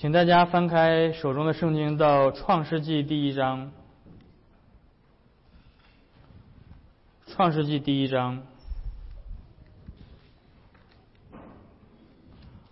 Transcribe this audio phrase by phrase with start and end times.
[0.00, 3.70] 请大家翻开手中的圣经到创世纪第一章。
[7.26, 8.42] 创世纪第一章，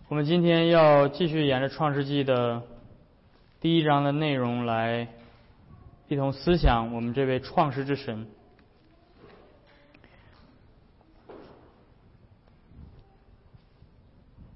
[0.08, 2.62] 我们今天要继续沿着创世纪的
[3.60, 5.08] 第一章的内容来
[6.08, 8.26] 一同思想我们这位创世之神。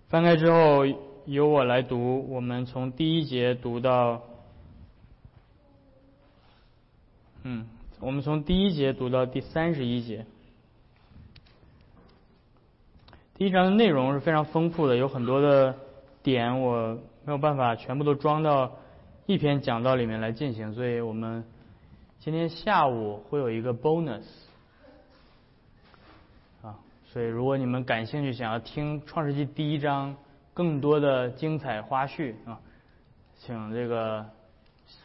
[0.08, 0.86] 翻开之后，
[1.26, 4.22] 由我来读，我们从第一节读到，
[7.42, 7.66] 嗯。
[8.00, 10.26] 我们从第一节读到第三十一节，
[13.36, 15.76] 第一章的内容是非常丰富的，有很多的
[16.20, 18.72] 点我没有办法全部都装到
[19.26, 21.44] 一篇讲道里面来进行，所以我们
[22.18, 24.24] 今天下午会有一个 bonus
[26.60, 30.16] 啊，所以如果你们感兴趣，想要听创世纪第一章
[30.54, 32.60] 更多的精彩花絮啊，
[33.38, 34.26] 请这个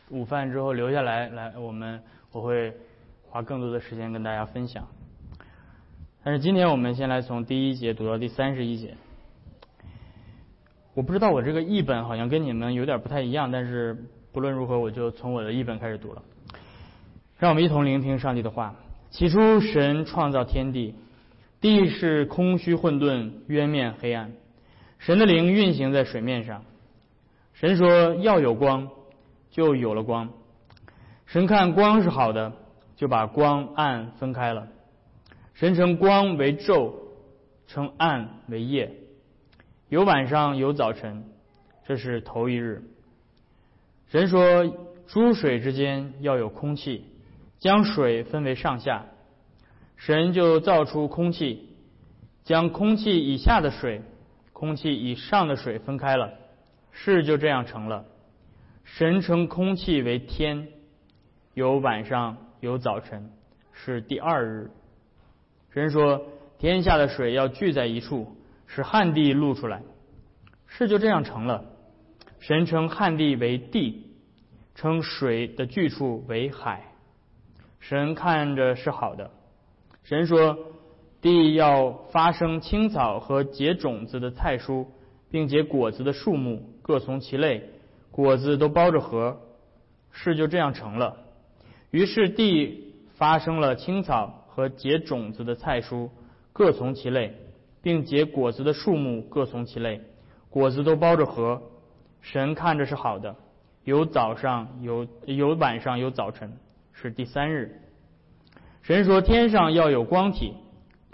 [0.09, 2.73] 午饭之后留下来，来我们我会。
[3.29, 4.87] 花更多的时间跟大家分享，
[6.23, 8.95] 但是今天我们先来从第一节读到第三十一节。
[10.93, 13.97] 我不知道我这个译本好像跟你们有点不太一样，但是
[14.31, 16.23] 不论如何，我就从我的译本开始读了。
[17.37, 18.75] 让我们一同聆听上帝的话。
[19.11, 20.95] 起初，神创造天地，
[21.59, 24.31] 地是空虚混沌，渊面黑暗。
[24.99, 26.63] 神的灵运行在水面上。
[27.53, 28.89] 神说：“要有光，
[29.51, 30.29] 就有了光。”
[31.27, 32.53] 神看光是好的。
[32.97, 34.69] 就把光暗分开了，
[35.53, 36.93] 神称光为昼，
[37.67, 38.91] 称暗为夜，
[39.87, 41.23] 有晚上有早晨，
[41.85, 42.81] 这是头一日。
[44.09, 44.65] 神说
[45.05, 47.05] 诸水之间要有空气，
[47.59, 49.05] 将水分为上下，
[49.95, 51.69] 神就造出空气，
[52.43, 54.01] 将空气以下的水、
[54.57, 56.33] 空气以上的水分开了，
[56.91, 58.05] 事就这样成了。
[58.85, 60.69] 神称空气为天，
[61.53, 62.37] 有晚上。
[62.59, 63.29] 有早晨，
[63.71, 64.71] 是第二日。
[65.69, 66.25] 神说
[66.57, 69.83] ：“天下的水要聚在一处，使旱地露出来。”
[70.65, 71.63] 事就这样成了。
[72.39, 74.07] 神称旱地为地，
[74.73, 76.81] 称水的聚处为海。
[77.79, 79.29] 神看着是好的。
[80.03, 80.57] 神说
[81.27, 84.85] ：“地要发生青草和结种子的菜蔬，
[85.29, 87.69] 并结果子的树木，各从其类，
[88.11, 89.37] 果子都包着核。”
[90.09, 91.17] 事就这样成了。
[91.91, 96.09] 于是地发生了青草和结种子的菜蔬，
[96.53, 97.35] 各从其类，
[97.81, 100.01] 并结果子的树木各从其类，
[100.49, 101.61] 果子都包着核。
[102.21, 103.35] 神看着是好的。
[103.83, 106.51] 有早上，有有晚上，有早晨，
[106.93, 107.81] 是第三日。
[108.81, 110.53] 神说：天上要有光体，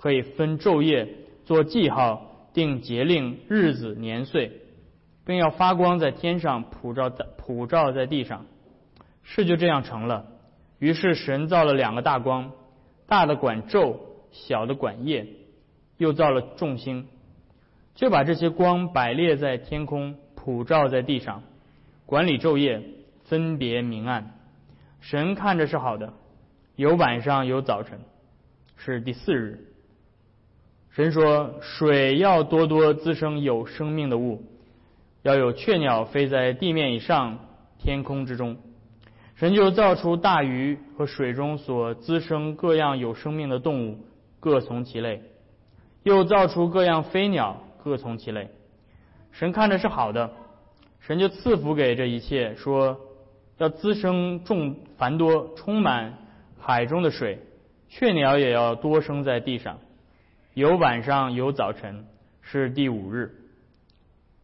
[0.03, 1.07] 可以分昼夜，
[1.45, 4.51] 做记号，定节令、日子、年岁，
[5.25, 8.45] 并要发光在天上，普照在普照在地上。
[9.21, 10.25] 事就这样成了。
[10.77, 12.51] 于是神造了两个大光，
[13.07, 13.95] 大的管昼，
[14.31, 15.25] 小的管夜，
[15.95, 17.07] 又造了众星，
[17.95, 21.43] 就把这些光摆列在天空，普照在地上，
[22.05, 22.81] 管理昼夜，
[23.23, 24.33] 分别明暗。
[24.99, 26.11] 神看着是好的，
[26.75, 28.01] 有晚上有早晨，
[28.75, 29.69] 是第四日。
[30.95, 34.43] 神说：水要多多滋生有生命的物，
[35.23, 37.39] 要有雀鸟飞在地面以上，
[37.79, 38.57] 天空之中。
[39.33, 43.97] 神就造出大鱼和水中所滋生各样有生命的动物，
[44.39, 45.17] 各从其类；
[46.03, 48.49] 又造出各样飞鸟，各从其类。
[49.31, 50.29] 神看着是好的，
[50.99, 53.01] 神就赐福给这一切，说
[53.57, 56.13] 要滋生众繁多，充满
[56.59, 57.39] 海中的水；
[57.89, 59.79] 雀鸟也要多生在地上。
[60.53, 62.05] 有晚上有早晨，
[62.43, 63.31] 是第五日。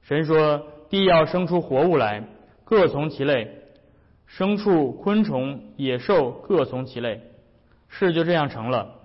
[0.02, 2.24] 神说地要生出活物来，
[2.66, 3.56] 各从其类。
[4.28, 7.22] 牲畜、昆虫、野兽各从其类，
[7.90, 8.96] 事就这样成了。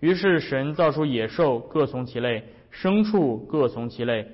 [0.00, 4.26] 于是神造出野兽各从其类，牲畜各从其类，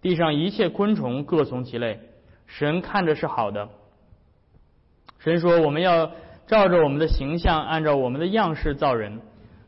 [0.00, 2.00] 地上一切昆虫各从其类。
[2.46, 3.68] 神看着是好的。
[5.20, 6.10] 神说：“我们要
[6.48, 9.20] 照着我们的形象，按照我们的样式造人，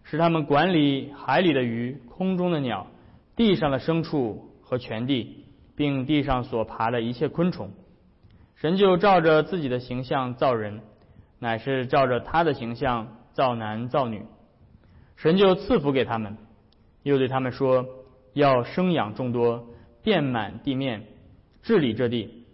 [0.03, 2.89] 使他们管理海里的鱼、空中的鸟、
[3.37, 5.45] 地上的牲畜和全地，
[5.77, 7.71] 并地上所爬的一切昆虫。”
[8.61, 10.81] 神就照着自己的形象造人，
[11.39, 14.25] 乃是照着他的形象造男造女。
[15.15, 16.37] 神就赐福给他们，
[17.05, 17.87] 又对他们说：
[18.33, 19.69] 要生养众多，
[20.03, 21.05] 遍满地面，
[21.63, 22.47] 治理这地，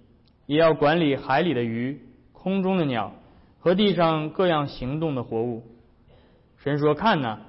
[0.44, 1.98] 也要管理海里的鱼、
[2.32, 3.14] 空中的鸟
[3.58, 5.62] 和地上各样行动的活物。
[6.58, 7.40] 神说：看哪，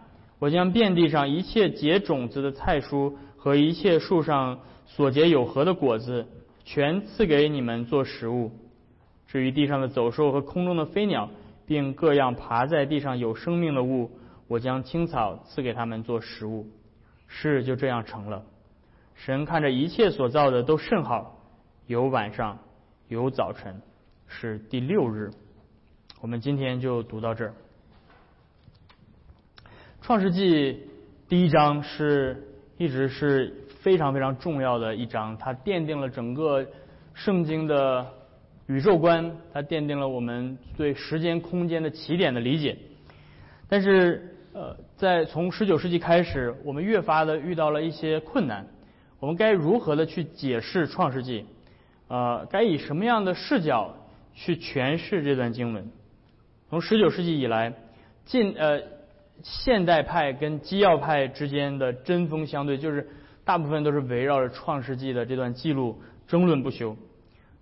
[0.46, 6.28] 我将遍地上一切结种子的菜蔬和一切树上所结有核的果子。
[6.64, 8.52] 全赐给你们做食物。
[9.26, 11.32] 至于地上的走兽和空中的飞鸟，
[11.66, 14.12] 并各样爬在地上有生命的物，
[14.48, 16.68] 我将青草赐给他们做食物。
[17.28, 18.44] 事就这样成了。
[19.16, 21.40] 神看着一切所造的都甚好，
[21.88, 22.60] 有晚上，
[23.08, 23.82] 有早晨，
[24.28, 25.32] 是第六日。
[26.22, 27.54] 我们今天就读到这儿。
[30.06, 30.84] 创世纪
[31.28, 32.38] 第一章是
[32.78, 36.64] 一直是非常非常重要的一章，它奠定了整个
[37.16, 38.06] 圣经的
[38.68, 42.78] 宇宙观，它奠定了我们对时间空间的起点的理解。
[43.68, 48.64] 但是，呃，在从十九世纪开始，我们越发的遇到了一些困难。
[49.20, 51.48] 我们该如何的去解释创世纪？
[52.10, 53.96] 呃，该以什么样的视角
[54.36, 55.90] 去诠释这段经文？
[56.70, 57.74] 从十九世纪以来，
[58.24, 58.80] 近呃
[59.42, 63.08] 现代派跟基要派之间的针锋相对，就是
[63.44, 66.96] 大部分都是围绕着创世纪的这段记录争论不休。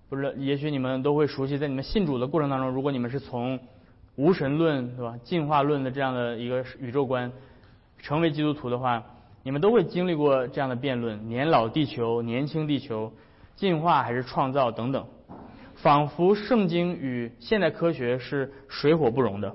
[0.10, 3.60] 不是，也许你们都会熟悉，在你们信主的过程当中，如果你们是从
[4.16, 7.32] 无神论是吧、进化论的这样的一个宇宙观
[7.98, 9.04] 成为基督徒的话。
[9.46, 13.12] 你们都会经历过这样的辩论：年老地球、年轻地球、
[13.58, 15.06] 进化还是创造等等，
[15.76, 19.54] 仿佛圣经与现代科学是水火不容的。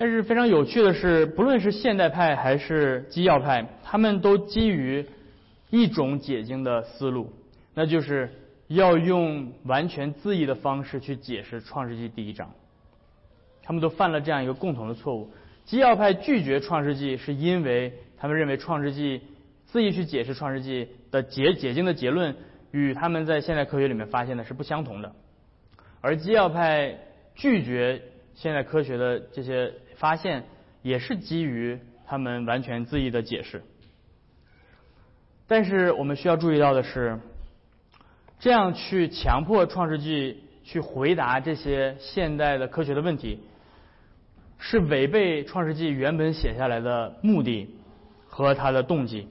[0.00, 5.04] 但是非常有趣的是，不论是现代派还是基要派，他们都基于
[5.68, 7.30] 一种解经的思路，
[7.74, 8.32] 那就是
[8.68, 12.50] 要用完全自义的方式去解释创世纪第一章。
[13.62, 15.28] 他们都犯了这样一个共同的错误：
[15.66, 17.92] 基要派拒绝创世纪，是因为。
[18.22, 19.18] 他们认为《创世纪》
[19.64, 22.36] 自己去解释《创世纪》的解解经的结论，
[22.70, 25.10] 与他们在现代科学里面发现的是不相同的。
[26.02, 26.98] 而基要派
[27.34, 28.02] 拒绝
[28.34, 30.42] 现代科学的这些发现，
[30.82, 33.62] 也是基于他们完全自意的解释。
[35.46, 37.20] 但是我们需要注意到的是，
[38.40, 43.38] 这样去强迫《创世纪》去回答这些现代的科学的问题，
[44.58, 47.76] 是违背《创世纪》原本写下来的目的。
[48.32, 49.26] 和他的动机，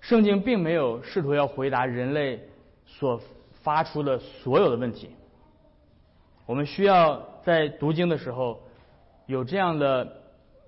[0.00, 2.40] 圣经并没有试图要回答人类
[2.86, 3.20] 所
[3.64, 5.10] 发出的所有的问题。
[6.46, 8.62] 我们需要在读经的时候
[9.26, 10.12] 有这样的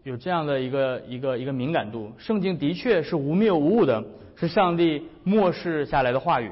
[0.02, 2.12] 有这样的一个一个一个敏感度。
[2.18, 4.04] 圣经的确是无谬无误的，
[4.36, 6.50] 是上帝漠视下来的话语。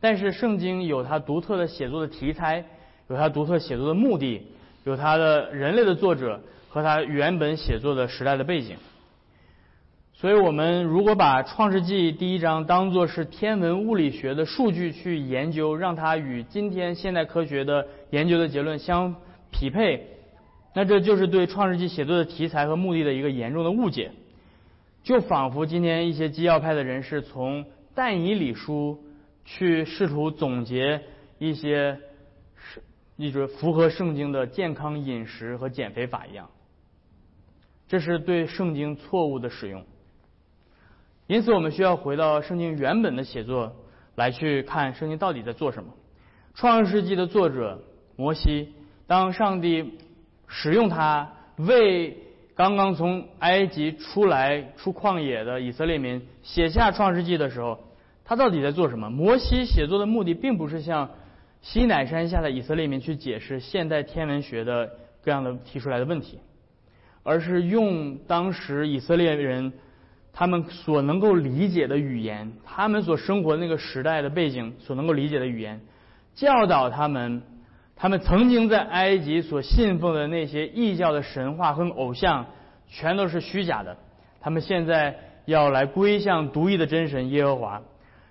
[0.00, 2.64] 但是圣经有它独特的写作的题材，
[3.08, 4.42] 有它独特写作的目的，
[4.84, 8.76] 有它的人类的作者和它原本写作的时代的背景。
[10.12, 19.14] 所以我们如果把《创世纪》第一章当作是天文物理学的数据去研究，让它与今天现代科学的研究的结论相
[19.50, 20.06] 匹配，
[20.78, 24.12] 那这就是对《创世纪》写作的题材和目的的一个严重的误解。
[25.02, 27.64] 就仿佛今天一些基要派的人士从
[27.94, 29.02] 但以理书
[29.46, 31.00] 去试图总结
[31.38, 31.98] 一些
[32.56, 32.82] 是
[33.16, 36.50] 一种符合圣经的健康饮食和减肥法一样，
[37.88, 39.82] 这是对圣经错误的使用。
[41.26, 43.74] 因此，我们需要回到圣经原本的写作
[44.14, 45.94] 来去看圣经到底在做什么。
[46.54, 47.82] 创世纪的作者
[48.14, 48.74] 摩西，
[49.06, 49.94] 当上帝
[50.48, 52.16] 使用它为
[52.54, 57.78] 刚刚从埃及出来出旷野的以色列民写下创世纪的时候，
[58.24, 59.10] 他到底在做什么？
[59.10, 61.10] 摩西写作的目的并不是向
[61.62, 64.90] 西乃山下的以色列民去解释现代天文学的
[65.22, 66.38] 各样的提出来的问题，
[67.22, 69.72] 而是用当时以色列人。
[70.38, 75.80] 他们所能够理解的语言，他们所生活的那个时代的背景所能够理解的语言，
[76.34, 77.42] 教导他们，
[77.96, 82.46] 他们曾经在埃及所信奉的那些异教的神话和偶像，
[82.88, 83.96] 全都是虚假的。
[84.40, 87.82] 他们现在要来归向独一的真神耶和华，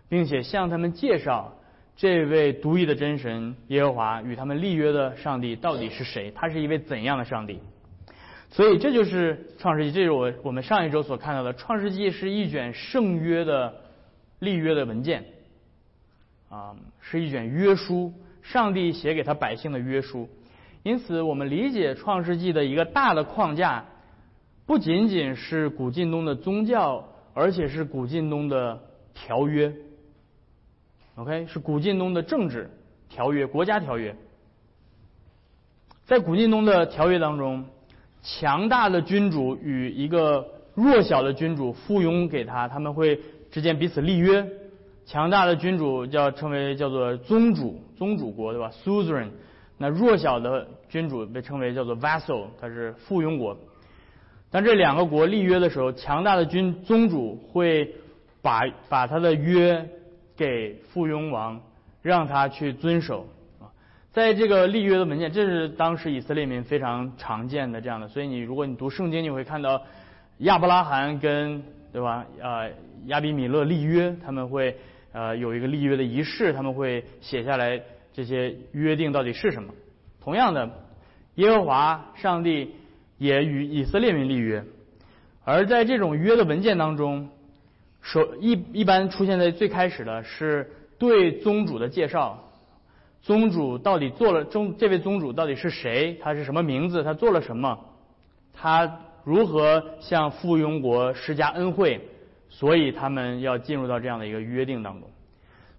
[0.08, 1.58] 并且向他们介绍
[1.96, 7.60] 这位独一的真神耶和华与他们立约的上帝到底是谁，他是一位怎样的上帝。
[8.52, 11.52] 所以这就是创世纪，这是我我们上一周所看到的。
[11.54, 13.74] 创世纪是一卷圣约的
[14.40, 15.26] 立约的文件，
[16.50, 18.14] 啊，是一卷约书，
[18.46, 20.30] 上帝写给他百姓的约书。
[20.84, 23.86] 因此，我们理解创世纪的一个大的框架，
[24.66, 28.82] 不仅仅是古近东的宗教，而且是古近东的
[29.14, 29.74] 条约。
[31.16, 32.70] OK，是古近东的政治
[33.10, 34.16] 条约、国家条约。
[36.06, 37.66] 在古近东的条约当中。
[38.28, 43.20] 强大的君主与一个弱小的君主附庸给他，他们会
[43.52, 44.44] 之间彼此立约。
[45.06, 49.30] 强大的君主叫称为叫做宗主，宗主国对吧？Suzerain。
[49.78, 53.58] 那弱小的君主被称为叫做 vassal，他是附庸国。
[54.50, 57.94] 当这两个国立约的时候，强大的君宗主会
[58.42, 59.90] 把把他的约
[60.38, 61.60] 给附庸王，
[62.02, 63.28] 让他去遵守
[63.60, 63.68] 啊。
[64.14, 68.08] 在这个立约的文件，这是当时以色列民非常常见的这样的。
[68.08, 69.82] 所以你如果你读圣经，你会看到
[70.38, 71.62] 亚伯拉罕跟
[71.92, 72.26] 对吧？
[72.42, 72.72] 呃，
[73.08, 74.78] 亚比米勒立约，他们会
[75.16, 77.82] 呃有一个立约的仪式，他们会写下来
[78.12, 79.74] 这些约定到底是什么。
[80.22, 80.70] 同样的，
[81.36, 82.76] 耶和华上帝
[83.18, 84.66] 也与以色列民立约，
[85.46, 87.30] 而在这种约的文件当中。
[88.02, 90.70] 首一一般出现在最开始的是
[91.00, 92.52] 对宗主的介绍，
[93.24, 96.16] 宗主到底做了宗这位宗主到底是谁？
[96.22, 97.04] 他是什么名字？
[97.04, 97.80] 他做了什么？
[98.54, 102.00] 他如何向附庸国施加恩惠？
[102.58, 105.10] 所以他们要进入到这样的一个约定当中。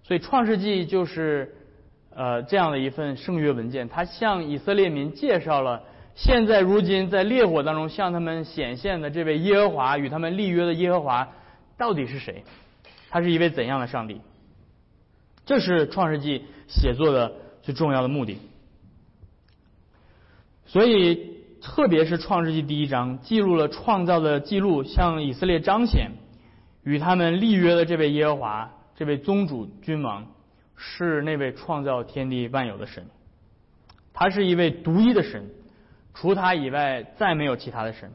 [0.03, 1.55] 所以创世纪就是
[2.13, 5.81] 呃这样的一份圣约文件，它向以色列民介绍了
[6.13, 11.27] 现在如今在烈火当中向他们显现的这位耶和华与他们立约的耶和华。
[11.77, 12.43] 到底是谁？
[13.09, 14.21] 他是一位怎样的上帝？
[15.45, 18.37] 这是创世纪写作的最重要的目的。
[20.65, 26.11] 所以，特别是创世纪第一章记录了创造的记录，向以色列彰显
[26.87, 30.25] 与他们立约的这位耶和华，这位宗主君王，
[30.77, 33.05] 是那位创造天地万有的神。
[34.13, 35.49] 他是一位独一的神，
[36.13, 38.13] 除他以外再没有其他的神。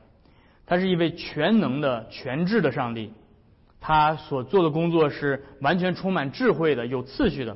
[0.64, 3.12] 他是一位全能的、全智的上帝。
[3.78, 7.54] 他所做的工作是完全充满智慧的、有次序的，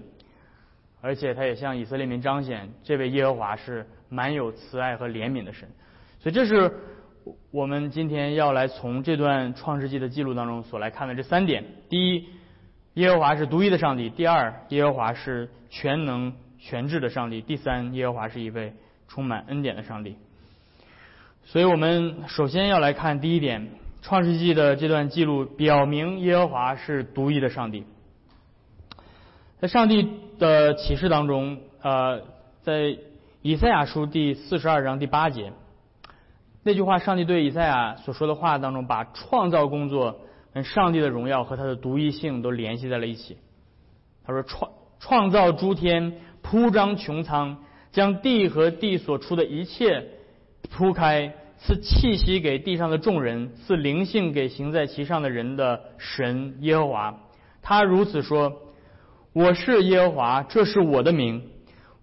[1.00, 5.66] 而且他也向以色列民彰显，这位耶和华是满有慈爱和怜悯的神。
[6.20, 6.70] 所以，这是
[7.50, 12.28] 我们今天要来从这段创世纪的记录当中所来看的这三点：第一，
[12.94, 18.74] 耶和华是独一的上帝；第二，耶和华是全能全智的上帝；第三，耶和华是一位
[19.08, 20.16] 充满恩典的上帝。
[21.44, 23.68] 所以我们首先要来看第一点。
[24.02, 27.84] 创世纪的这段记录表明，耶和华是独一的上帝。
[29.58, 32.22] 在上帝的启示当中，呃，
[32.62, 32.96] 在
[33.42, 35.52] 以赛亚书第四十二章第八节，
[36.66, 40.18] 那句话，上帝对以赛亚所说的话当中，把创造工作
[40.52, 43.38] 跟上帝的荣耀和他的独一性都联系在了一起。
[44.24, 47.58] 他说：“创创造诸天，铺张穹苍，
[47.92, 50.08] 将地和地所出的一切
[50.68, 57.20] 铺开。”赐气息给地上的众人，赐灵性给行在其上的人的神耶和华，
[57.62, 58.60] 他如此说
[59.32, 61.44] ：“我是耶和华，这是我的名，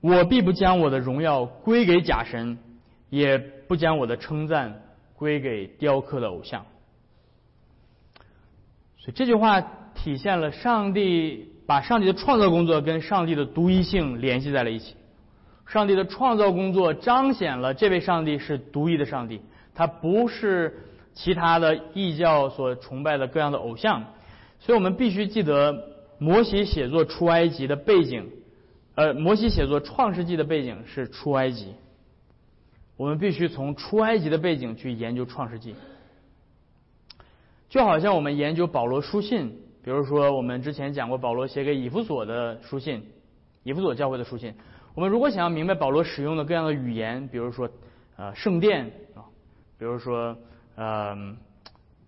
[0.02, 2.58] 我必不将我的荣耀归给假神，
[3.12, 4.82] 也不将我的称赞
[5.16, 6.66] 归给雕刻的偶像。”
[8.98, 9.62] 所以这句话
[9.94, 14.96] 体现了上帝把上帝的创造工作跟上帝的独一性联系在了一起。
[15.66, 19.42] 上帝的创造工作彰显了这位上帝是独一的上帝，
[19.74, 20.78] 他不是
[21.14, 24.04] 其他的异教所崇拜的各样的偶像，
[24.60, 25.74] 所以我们必须记得
[26.20, 28.30] 摩西写作出埃及的背景，
[28.96, 31.74] 呃，摩西写作创世纪的背景是出埃及，
[32.96, 35.76] 我们必须从出埃及的背景去研究创世纪，
[37.68, 39.50] 就好像我们研究保罗书信，
[39.84, 43.04] 比如说我们之前讲过保罗写给以弗所的书信，
[43.64, 44.54] 以弗所教会的书信。
[44.94, 47.68] 我们如果想要明白保罗使用的各样的语言，比如说
[48.16, 48.86] 呃圣殿
[49.16, 49.26] 啊，
[49.80, 50.38] 比如说
[50.76, 51.18] 呃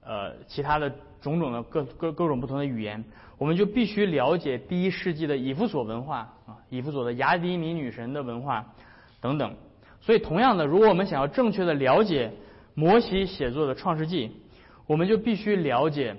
[0.04, 3.04] 呃其他的种种的各各各种不同的语言，
[3.40, 8.64] 我们就必须了解第一世纪的以弗所文化啊，以弗所的雅迪米女神的文化
[9.20, 9.56] 等等。
[10.06, 12.32] 所以同样的，如果我们想要正确的了解
[12.76, 14.32] 摩西写作的创世纪，
[14.86, 16.16] 我们就必须了解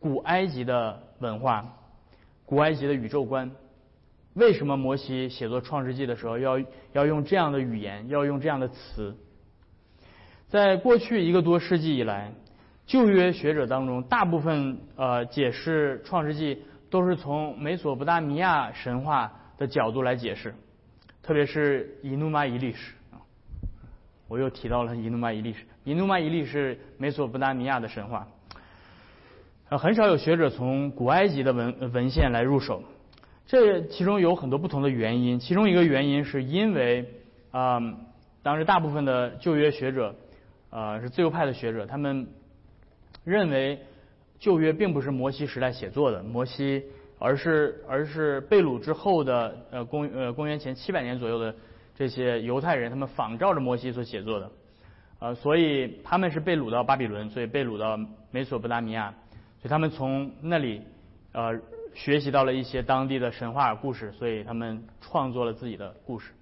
[0.00, 1.76] 古埃及的文化，
[2.44, 3.52] 古埃及的宇宙观。
[4.34, 6.60] 为什么摩西写作创世纪的时候要
[6.92, 9.14] 要用这样的语言，要用这样的词？
[10.48, 12.32] 在过去一个多世纪以来，
[12.84, 20.52] 旧约学者当中，大部分呃解释创世纪都是从美索不达米亚神话的角度来解释，
[21.22, 23.22] 特别是伊努玛伊历史啊，
[24.26, 25.60] 我又提到了伊努玛伊历史。
[25.84, 28.28] 伊努玛伊历是美索不达米亚的神话，
[29.68, 32.82] 呃，很少有学者从古埃及的文文献来入手。
[33.46, 37.08] 这其中有很多不同的原因，其中一个原因是因为
[37.50, 37.80] 啊，
[38.42, 40.14] 当时大部分的旧约学者，
[40.70, 42.26] 呃，是自由派的学者，他们
[43.24, 43.80] 认为
[44.38, 46.84] 旧约并不是摩西时代写作的，摩西，
[47.22, 51.54] 而是而是被掳之后的呃公呃公元前七百年左右的
[51.94, 54.50] 这些犹太人，他们仿照着摩西所写作的，
[55.20, 57.98] 呃，所以他们是被掳到巴比伦，所以被掳到
[58.30, 59.14] 美索不达米亚，
[59.60, 60.82] 所以他们从那里
[61.32, 61.58] 呃。
[61.94, 66.32] 学习到了一些当地的神话故事，所以他们创作了自己的故事。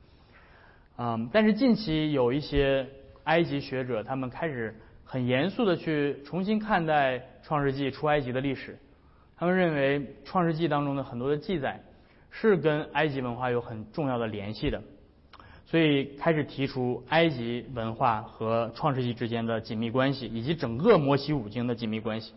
[0.97, 2.87] 嗯，但是近期有一些
[3.25, 4.73] 埃及学者，他们开始
[5.05, 8.79] 很严肃的去重新看待创世纪出埃及的历史。
[9.41, 11.81] 他们认为创世纪当中的很多的记载
[12.31, 14.83] 是跟埃及文化有很重要的联系的，
[15.65, 22.35] 所以开始提出埃及文化和创世纪之间的紧密关系，以及整个摩西五经的紧密关系。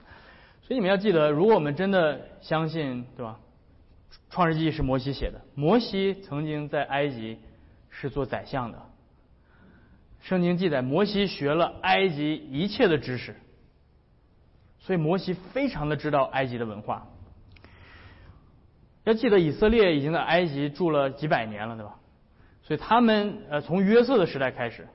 [0.62, 3.38] 所以你们要记得，如果我们真的相信，对吧？
[4.30, 7.38] 创世纪是摩西写的，摩西曾经在埃及
[7.90, 8.82] 是做宰相的。
[10.22, 13.36] 圣经记载，摩西学了埃及一切的知识，
[14.86, 17.08] 所以摩西非常的知道埃及的文化。
[19.06, 21.96] 要记得，以色列已经在埃及住了几百年了，对吧？
[22.64, 24.86] 所以他们呃，从约瑟的时代开始，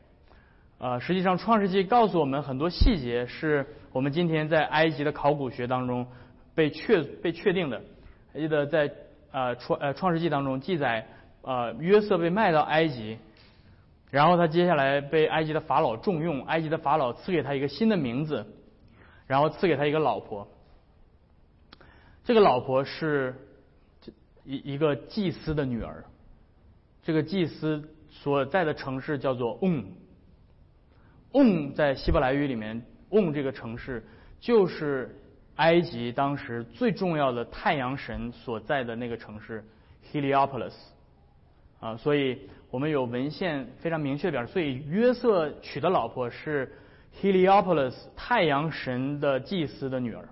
[0.79, 6.07] 呃，实际上创世纪告诉我们很多细节，是我们今天在埃及的考古学当中
[6.55, 7.81] 被确被确定的。
[8.35, 8.91] 还记得在
[9.33, 11.07] 呃创呃创世纪当中记载，
[11.41, 13.17] 呃约瑟被卖到埃及。
[14.11, 18.47] 然后他接下来被埃及的法老重用，埃及的法老赐给他一个新的名字，
[19.29, 20.49] 然后赐给他一个老婆。
[22.25, 23.33] 这个老婆是
[24.45, 26.05] 一一个祭司的女儿，
[27.05, 34.05] 这个祭司所在的城市叫做 On，On 在希伯来语里面，On 这个城市
[34.41, 35.17] 就是
[35.55, 39.65] 埃及当时最重要的太阳神所在的那个城市
[40.13, 40.75] Heliopolis，
[41.79, 42.37] 啊，所以。
[42.71, 46.71] 我们有文献非常明确表示，所以约瑟娶的老婆是
[47.21, 50.29] Heliopolis 太阳神的祭司的女儿。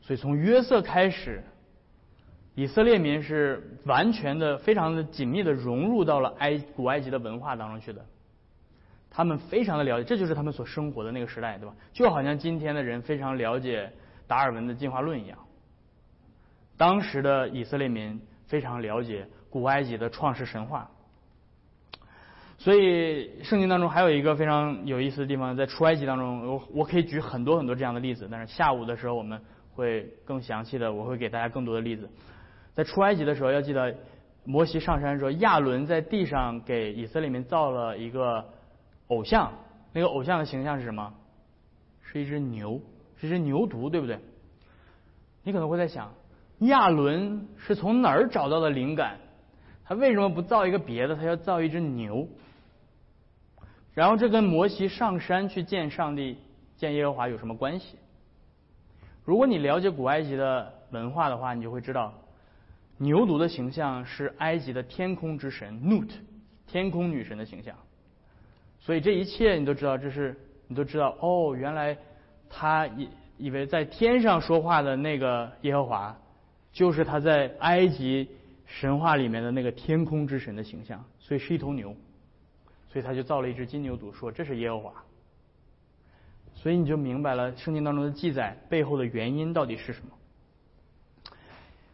[0.00, 1.42] 所以从约瑟开始，
[2.54, 8.04] 以色列民是完全的、非常的紧密的融入到了埃古埃及的文化当中去的。
[9.10, 11.74] 他们非常的了解，这就是他们所生活的那个时代，对吧？
[11.92, 13.92] 就好像今天的人非常了解
[14.26, 15.38] 达尔文的进化论一样，
[16.76, 19.26] 当时的以色列民非常了解。
[19.50, 20.90] 古埃及的创世神话，
[22.56, 29.38] 所以圣经当中还有一个非常有意思的地方，在出埃及当中，我我可以举很多很多这样的例子，但是下午的时候我们
[29.74, 32.08] 会更详细的，我会给大家更多的例子。
[32.74, 33.94] 在出埃及的时候，要记得
[34.44, 38.44] 摩西上山说，亚伦在地上给以色列民造了一个
[39.08, 39.52] 偶像，
[39.92, 41.12] 那个偶像的形象是什么？
[42.02, 42.80] 是一只牛，
[43.16, 44.18] 是一只牛犊，对不对？
[45.42, 46.14] 你可能会在想，
[46.60, 49.18] 亚伦是从哪儿找到的灵感？
[49.84, 51.14] 他为什么不造一个别的？
[51.14, 52.26] 他要造一只牛。
[53.94, 56.36] 然后这跟摩西上山去见上帝、
[56.76, 57.96] 见耶和华有什么关系？
[59.24, 62.12] 如果你了解古埃及的文化的话，你就会知道，
[62.98, 66.10] 牛犊的形象是埃及的天空之神 Nut，
[66.66, 67.74] 天空女神的形象。
[68.80, 71.96] 所以这一切你都知道，这是你都知道哦，原来
[72.50, 76.16] 他以以为在天上说话的那个耶和华，
[76.72, 78.28] 就是他在埃及。
[78.66, 81.94] 神话里面的那个天空之神的形象，所以是一头牛，
[82.94, 84.92] 所以他就造了一只金牛犊，说这是耶和华。
[86.54, 90.12] 所以你就明白了圣经当中的记载背后的原因到底是什么。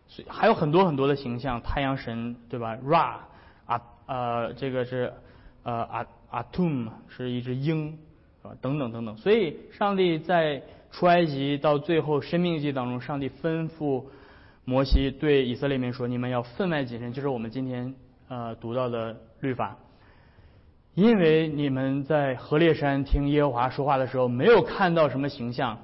[0.09, 3.21] 所以还有很多很多的形象，太阳神对吧？Ra
[3.65, 5.15] 啊呃这个是
[5.63, 7.99] 呃阿阿 Tum 是一只鹰
[8.43, 9.17] 啊等等等等。
[9.17, 14.05] 所以上帝在出埃及到最后生命记当中，上帝吩咐。
[14.67, 17.93] 摩西对以色列民说：“你们要分外谨慎，就是我们今天
[18.29, 19.77] 呃读到的律法，
[20.95, 25.79] 因为你们在河烈山听耶和华说话的时候，没有看到什么形象，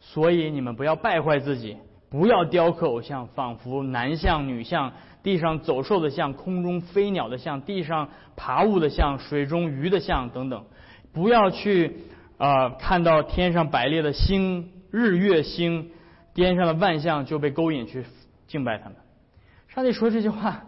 [0.00, 1.76] 所以你们不要败坏自己，
[2.08, 10.64] 不要雕刻偶像，仿佛男像、女像，地上走兽的像，空中飞鸟的像，地上爬物的像，水中鱼的像等等，
[11.12, 11.96] 不要去
[12.38, 15.90] 啊看到天上百列的星、日月星。”
[16.34, 18.04] 天上的万象就被勾引去
[18.46, 18.94] 敬拜他们。
[19.66, 20.66] 上帝说这句话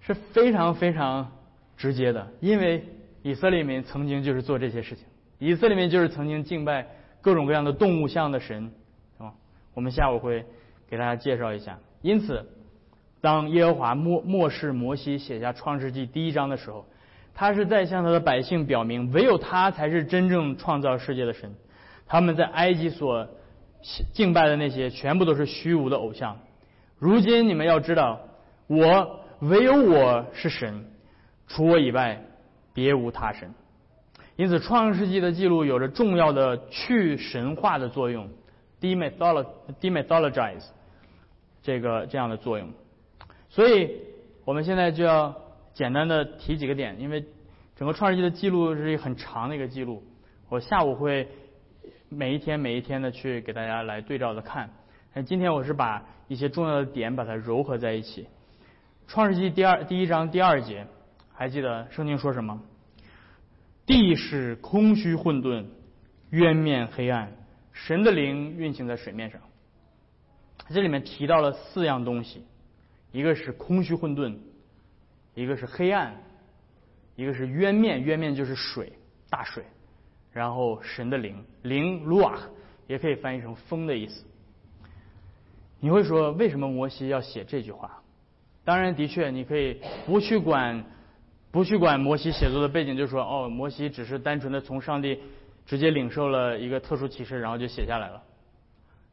[0.00, 1.32] 是非常非常
[1.78, 2.84] 直接的，因为
[3.28, 5.04] 以色列民曾经就是做这些事情，
[5.38, 6.86] 以色列民就是曾经敬拜
[7.20, 8.72] 各种各样的动物像的神，
[9.18, 9.34] 是吧？
[9.74, 10.46] 我们下午会
[10.88, 11.78] 给大家介绍一下。
[12.00, 12.46] 因此，
[13.20, 16.86] 当耶和华末末世摩西写下创世纪第一章的时候，
[17.34, 21.54] 他是在向他的百姓表明，唯有他才是真正创造世界的神。
[22.06, 23.28] 他们在埃及所。
[24.12, 26.36] 敬拜的那些全部都是虚无的偶像。
[26.98, 28.18] 如今你们要知道，
[28.66, 30.84] 我唯有我是神，
[31.46, 32.20] 除我以外
[32.78, 33.52] 别无他神。
[34.36, 38.28] 因此，创世纪的记录有着重要的去神话的作用
[38.80, 40.64] ，demythologize
[41.60, 42.70] 这个这样的作用。
[43.48, 43.90] 所以，
[44.44, 45.34] 我们现在就要
[45.74, 47.24] 简单的提几个点，因为
[47.74, 50.04] 整个创世纪的记录是一个很长的一个记录。
[50.48, 51.26] 我下午会。
[52.10, 54.70] 每一天每一天的去给大家来对照的看，
[55.12, 58.26] 那今天我是把一些重要的点把它糅合在一起。
[59.06, 60.86] 创世纪第二第一章第二节，
[61.38, 62.60] 还记得圣经说什么？
[63.86, 65.66] 地是空虚混沌，
[66.30, 67.32] 渊面黑暗，
[67.72, 69.40] 神的灵运行在水面上。
[70.68, 72.42] 这里面提到了四样东西，
[73.12, 74.34] 一个是空虚混沌，
[75.36, 76.16] 一个是黑暗，
[77.14, 78.92] 一个是渊面，渊面就是水，
[79.30, 79.62] 大水，
[80.32, 82.32] 然后神的灵，灵 r u
[82.88, 84.24] 也可以翻译成风的意思。
[85.78, 88.02] 你会说为什么摩西要写这句话？
[88.64, 90.84] 当然，的确，你可以不去管，
[91.50, 95.18] 不去管摩西写作的背景，就说哦，摩西只是单纯的从上帝
[95.64, 98.22] 直接领受了一个特殊启示，然后就写下来了。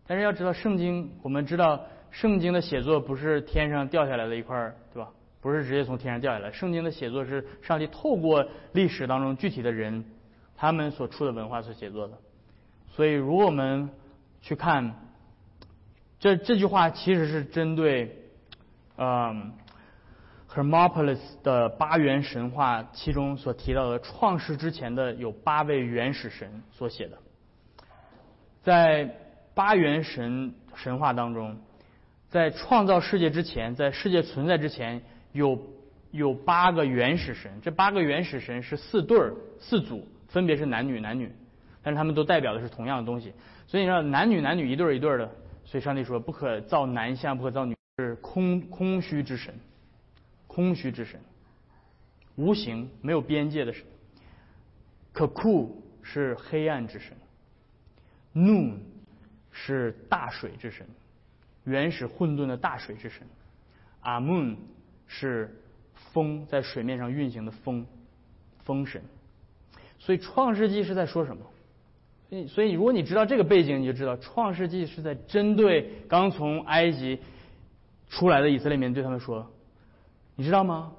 [0.06, 5.10] 但是要知道，圣经，我们知道，圣经的写作不是天上掉下来的一块，对吧？
[5.42, 6.52] 不是直接从天上掉下来。
[6.52, 10.04] 圣经的写作是上帝透过历史当中具体的人，
[10.58, 12.14] 他们所出的文化所写作的。
[12.90, 13.90] 所以，如果我们
[14.42, 14.94] 去看
[16.20, 18.22] 这这句话，其实是针对。
[18.98, 19.52] 嗯
[20.56, 27.18] ，Hermopolis 的八元神话其中所提到的创世之前的有八位原始神所写的，
[28.64, 29.14] 在
[29.54, 31.58] 八元神神话当中，
[32.30, 35.02] 在创造世界之前，在世界存在之前，
[35.34, 35.62] 有
[36.12, 41.32] 有八个原始神，这八个原始神是四对儿四组，分别是男女男女，
[41.84, 43.34] 但是他们都代表的是同样的东西，
[43.68, 45.30] 所以你知道男女男女一对儿一对儿的，
[45.66, 47.76] 所以上帝说不可造男相，不可造女。
[47.98, 49.54] 是空空虚之神，
[50.56, 51.20] 空虚之神，
[52.38, 53.84] 无形没有边界的神。
[55.12, 57.18] 可库是黑暗之神
[58.34, 58.78] ，Noon
[59.52, 60.88] 是大水之神，
[61.66, 63.28] 原始混沌的大水之神。
[64.00, 64.58] 阿 m o n
[65.08, 65.62] 是
[66.14, 67.86] 风在水面上运行的风
[68.64, 69.02] 风神。
[70.00, 71.46] 所以创世纪是在说什么？
[72.30, 77.20] 所以，所以如果你知道这个背景，你就知道创世纪是在针对刚从埃及。
[78.08, 79.52] 出来的以色列民对他们说
[80.36, 80.92] ：“你知道吗？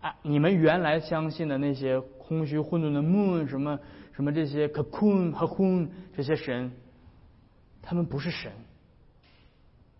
[0.00, 3.78] 啊，你们原来相信的那些空虚混沌的 moon 什么
[4.12, 6.70] 什么这些 cocoon 和 hun 这些神，
[7.82, 8.50] 他们不是神，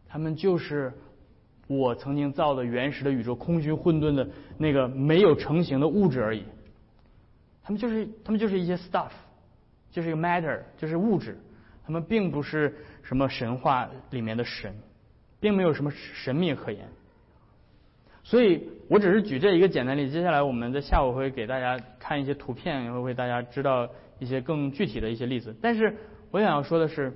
[0.08, 0.92] 他们就是
[1.66, 6.44] 我曾经造的原始的宇宙空虚混沌的那个没有成型的物质而已。
[7.62, 9.10] 他们就是他们就是一些 stuff，
[9.90, 11.38] 就是一个 matter，就是物质。
[11.84, 14.74] 他们并不是什么神话里面的神。”
[15.42, 16.88] 并没有什么神秘可言，
[18.24, 20.12] 所以我只是举这一个简单例子。
[20.12, 25.54] 接下来我们在下午会给大家看一些图片，也会为大家知道一些更具体的一些例子。
[25.60, 25.96] 但是
[26.30, 27.12] 我想要说的是，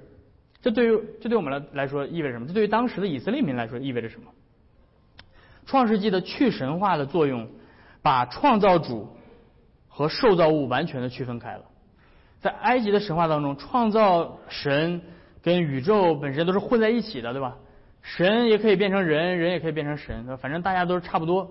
[0.61, 2.47] 这对于这对我们来来说意味着什么？
[2.47, 4.31] 这对于当时的以色列民来说意味着什么？
[5.65, 7.49] 创世纪的去神话的作用，
[8.03, 9.09] 把创造主
[9.89, 11.65] 和受造物完全的区分开了。
[12.41, 15.03] 在埃及的神话当中，创造神
[15.43, 17.57] 跟宇宙本身都是混在一起的，对吧？
[18.07, 21.51] 神也可以变成人，人也可以变成神，反正大家都是差不多，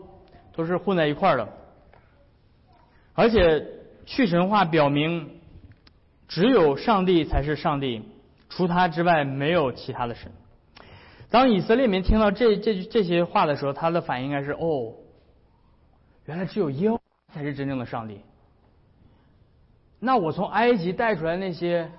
[0.53, 1.49] 都是混在一块儿的。
[3.13, 3.67] 而且
[4.05, 5.41] 去神话表明，
[6.29, 8.01] 只有上帝才是上帝，
[8.49, 10.31] 除他之外没有其他的神。
[11.29, 14.93] 当以色列民听到这这这些话的时候，他的反应应该是：哦，
[16.25, 18.21] 原来只有耶和华才是真正的上帝。
[19.99, 21.91] 那我从埃及带出来那些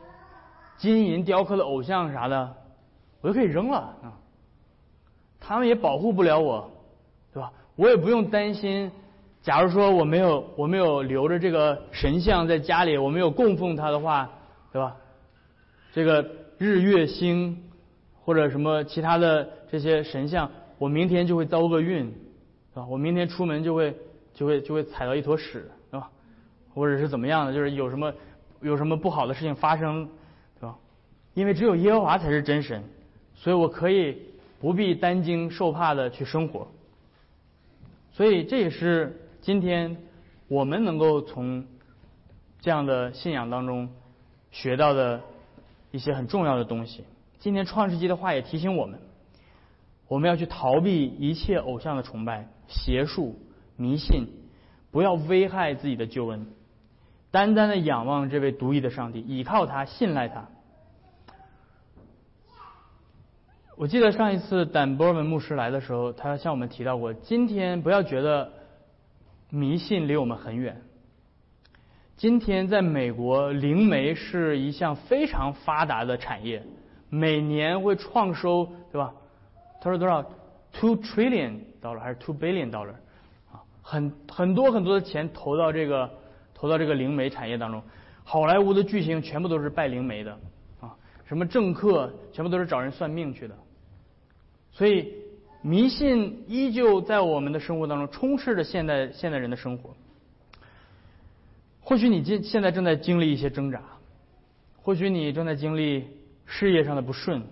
[0.79, 2.57] 金银雕刻的偶像啥的，
[3.21, 4.17] 我就可以扔了啊。
[5.47, 6.69] 他们也保护不了我，
[7.33, 7.53] 对吧？
[7.77, 8.91] 我也不用担心。
[9.43, 14.29] 假如说我没有我没有留着这个神像在家里，我没有供奉他的话，
[14.73, 14.97] 对吧？
[15.93, 16.29] 这个
[16.59, 17.63] 日月星
[18.25, 22.11] 或者什么其他的这些神像，我明天就会遭厄运，
[22.75, 22.87] 对吧？
[22.91, 23.95] 我明天出门就会
[24.35, 26.11] 就会就会踩到一坨屎，对吧？
[26.75, 27.53] 或者是怎么样的？
[27.53, 28.13] 就是有什么
[28.63, 30.09] 有什么不好的事情发生，
[30.59, 30.75] 对吧？
[31.35, 32.83] 因为只有耶和华才是真神，
[33.37, 34.35] 所以我可以。
[34.59, 36.69] 不必担惊受怕的去生活，
[38.13, 39.97] 所以这也是今天
[40.49, 41.67] 我们能够从
[42.61, 43.91] 这样的信仰当中
[44.51, 45.21] 学到的
[45.91, 47.05] 一些很重要的东西。
[47.39, 48.99] 今天创世纪的话也提醒我们，
[50.09, 53.39] 我们要去逃避一切偶像的崇拜、邪术、
[53.77, 54.27] 迷信，
[54.91, 56.47] 不要危害自己的救恩，
[57.31, 60.49] 单单的仰望这位独一的上帝，倚靠他，信赖他。
[63.77, 68.51] 我记得上一次丹波尔文牧师来的时候，他向我们提到过，今天不要觉得
[69.51, 70.81] 迷信离我们很远。
[72.17, 76.63] 今天在美国，灵媒是一项非常发达的产业，
[77.11, 79.13] 每年会创收，对吧？
[79.79, 80.23] 他说多少
[80.73, 82.95] ？Two trillion dollar 还是 two billion dollar？
[83.53, 86.11] 啊，很很多很多的钱投到这个
[86.55, 87.83] 投到这个灵媒产业当中。
[88.25, 90.33] 好莱坞的巨星全部都是拜灵媒的，
[90.81, 93.55] 啊，什么政客全部都是找人算命去的。
[94.77, 95.11] 所以，
[95.63, 99.97] 迷信依旧在我们的生活当中充斥着现代现代人的生活。
[101.81, 103.81] 或许你今现在正在经历一些挣扎，
[104.83, 106.05] 或许你正在经历
[106.45, 107.43] 事业上的不顺，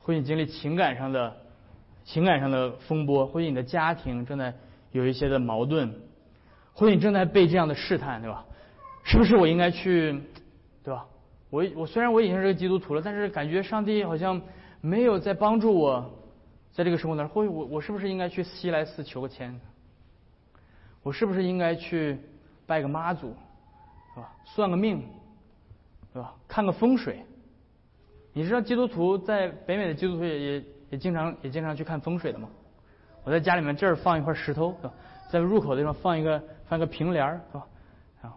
[0.00, 1.36] 或许你经历情感上的
[2.04, 4.52] 情感上的风波，或许你的家庭正在
[4.90, 5.94] 有一些的矛盾，
[6.72, 8.44] 或许你正在被这样的试探，对吧？
[9.04, 10.20] 是不是我应该去，
[10.82, 11.06] 对吧？
[11.48, 14.42] 我我虽然我已经是个基督徒了，但是感觉上帝好像
[14.80, 16.10] 没有在帮助我，
[16.72, 19.60] 在这个生活当中，或许我我是不是应该去西来寺求个签？
[21.02, 22.18] 我是不是应该去
[22.66, 23.34] 拜个妈祖，
[24.14, 24.32] 是吧？
[24.44, 25.02] 算个命，
[26.12, 26.34] 对吧？
[26.46, 27.24] 看个风水。
[28.32, 32.48] 你知道基督徒在北美的基督徒也也也经常也经常去看风水的吗？
[33.24, 34.74] 我在家里面这儿放一块石头，
[35.30, 37.66] 在入口的地方放一个放一个平帘儿，是吧？
[38.22, 38.36] 啊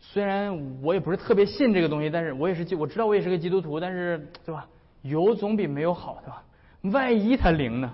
[0.00, 4.66] 虽然我也不是特别信这个东西，但是我也是我知道我也是个基督徒，但是对吧？
[5.02, 6.42] 有总比没有好，对吧？
[6.82, 7.92] 万一他灵呢？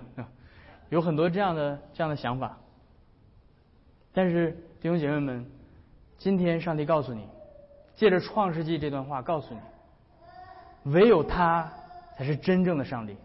[0.90, 2.58] 有很多这样的这样的想法。
[4.12, 5.46] 但是弟兄姐妹们，
[6.18, 7.26] 今天上帝告诉你，
[7.96, 11.68] 借着创世纪这段话告诉你，唯有他
[12.16, 13.16] 才是真正的上帝，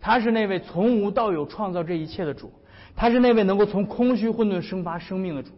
[0.00, 2.52] 他是那位从无到有创造这一切的主，
[2.94, 5.50] 他是那位能够从空虚混沌生发生命的主。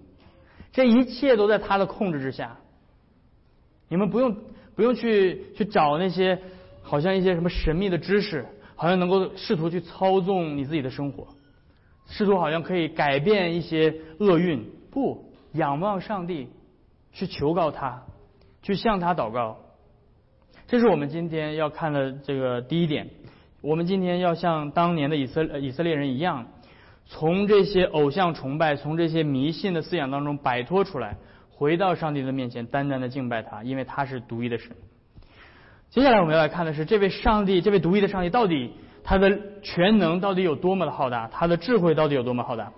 [0.73, 2.57] 这一切都在他的控制之下，
[3.89, 4.35] 你们不用
[4.75, 6.41] 不用去去找那些
[6.83, 8.47] 好像一些什么神秘的知识，
[8.79, 11.27] 好像能够试图去操纵你自己的生活，
[12.07, 14.65] 试图好像可以改变一些厄运。
[14.93, 16.49] 不，仰望上帝，
[17.13, 18.05] 去求告他，
[18.63, 19.59] 去向他祷告。
[20.69, 23.11] 这是我们今天要看的这个第一点。
[23.63, 26.47] 我们今天要像当年的以色以色列人一样。
[27.05, 31.17] 从这些偶像崇拜、从这些迷信的思想当中摆脱出来，
[31.51, 34.77] 回到上帝的面前，单单的敬拜他，因为他是独一的神。
[35.91, 38.73] 接下来我们要来看的是，这位上帝，这位独一的上帝，到底
[39.03, 42.73] 他的全能到底有多么的浩大，他的智慧到底有多么浩大？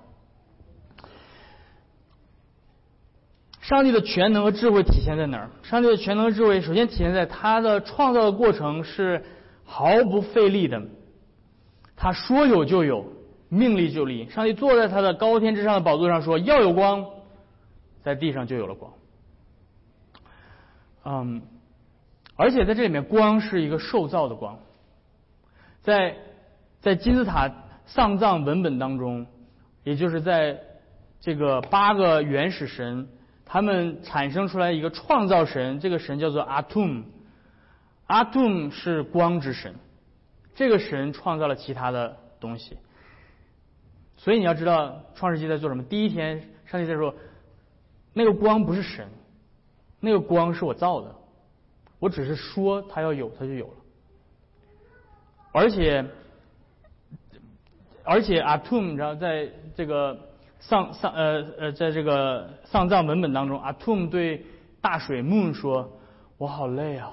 [3.61, 5.51] 上帝的全能和智慧体现在哪儿？
[5.63, 9.25] 上帝的全能和智慧，首先体现在他的创造的过程是
[9.65, 10.83] 毫不费力的，
[11.97, 13.07] 他说有就有。
[13.53, 17.05] 命立就立，上帝坐在他的高天之上的宝座上说：“要有光，
[18.05, 18.93] 在地上就有了光。”
[21.05, 21.43] 嗯，
[22.41, 24.59] 而且在这里面，光是一个受造的光。
[25.83, 26.17] 在
[26.81, 27.53] 在金字塔
[27.85, 29.27] 丧葬文本当中，
[29.85, 30.59] 也就是在
[31.21, 33.09] 这个八个原始神，
[33.45, 37.05] 他们产生出来一个创造神，这个神叫做阿图姆。
[38.07, 39.75] 阿图姆是光之神，
[40.55, 42.79] 这个神创造了其他的东西。
[44.17, 45.83] 所以你要知道，创世纪在做什么？
[45.83, 47.15] 第一天，上帝在说，
[48.15, 49.09] 那个光不是神，
[50.01, 51.15] 那个光是我造的，
[52.01, 53.75] 我只是说他要有，他就有了。
[55.53, 56.05] 而且，
[58.03, 60.19] 而且阿图姆，你知道，在这个
[60.59, 64.45] 丧丧呃呃，在这个丧葬文本当中，阿图姆对
[64.81, 65.89] 大水 Moon 说
[66.39, 67.13] ：“我好累啊，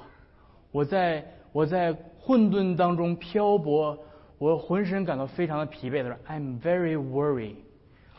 [0.72, 4.00] 我在我在混沌当中漂泊。”
[4.40, 6.04] 我浑身感到非常的疲惫。
[6.04, 7.56] 他说：“I'm very worried，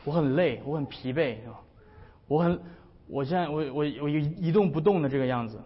[0.04, 1.61] 我很累，我很疲惫，是吧？
[2.26, 2.61] 我很，
[3.07, 5.61] 我现在我我我一动不动的这个样子。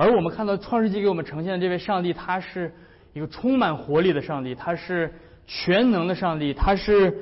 [0.00, 2.72] 而我们看到创世纪给我们呈现的这位上帝，他是
[3.12, 5.12] 一个充满活力的上帝，他是
[5.46, 7.14] 全能的上帝，他是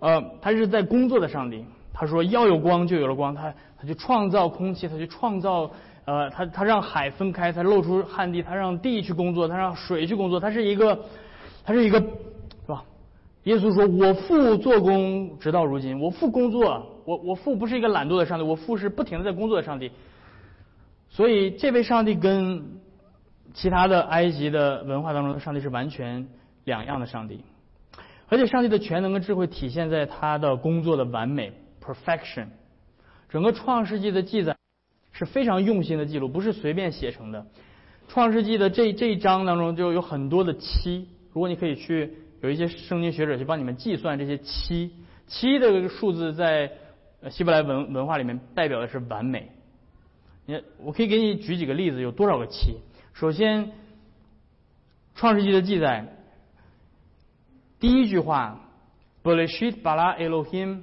[0.00, 1.64] 呃，他是在工作的上帝。
[1.92, 5.70] 他说要有光就有了光，他他就创造空气，他去创造
[6.06, 10.98] 呃，他他让海分开，他露出旱地，他让地去工作，他让水去工作，他是一个。”
[11.64, 12.82] 他是一个，是吧？
[13.44, 19.92] 耶稣说：“我父做工直到如今，我父工作，我我父不是一个懒惰的上帝，我父是不停的在工作的上帝。
[21.14, 22.80] 所以这位上帝跟
[23.52, 26.26] 其他的埃及的文化当中的上帝是完全
[26.64, 27.44] 两样的上帝，
[28.28, 31.52] 而且上帝的全能跟智慧体现在他的工作的完美
[31.84, 32.46] （perfection）。
[33.28, 34.56] 整个创世纪的记载
[35.12, 37.46] 是非常用心的记录，不是随便写成的。
[38.08, 41.08] 创世纪的这这一章当中就有很多的七。
[41.34, 44.92] 如果你可以去有一些圣经学者去帮你们计算这些七
[45.26, 46.72] 七的数字，在
[47.30, 49.50] 希伯来文文化里面代表的是完美。
[50.44, 52.80] 你我可以给你举几个例子，有多少个七？
[53.12, 53.70] 首先，
[55.14, 56.06] 创世纪的记载，
[57.78, 58.60] 第一句话
[59.22, 60.82] ，Bereshit bara Elohim，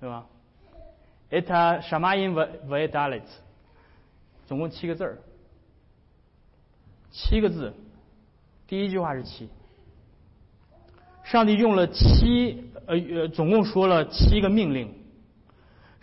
[0.00, 0.26] 对吧
[1.30, 1.44] ？Et
[1.82, 2.32] shamayim
[2.68, 3.22] ve'dalet，
[4.46, 5.18] 总共七个字儿，
[7.10, 7.74] 七个字。
[8.66, 9.48] 第一句话是七，
[11.22, 14.92] 上帝用了七呃呃，总共说了七个命令，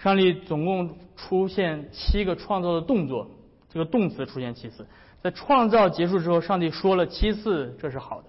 [0.04, 3.26] 上帝总共出现七个创造的动作，
[3.70, 4.86] 这个动词出现七次，
[5.22, 8.28] 在创造结束之后，上帝说了七次这是好的，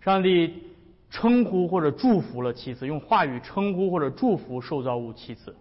[0.00, 0.62] 上帝
[1.10, 5.54] 称呼或者祝福了七次，用话语称呼或者祝福受造物七次，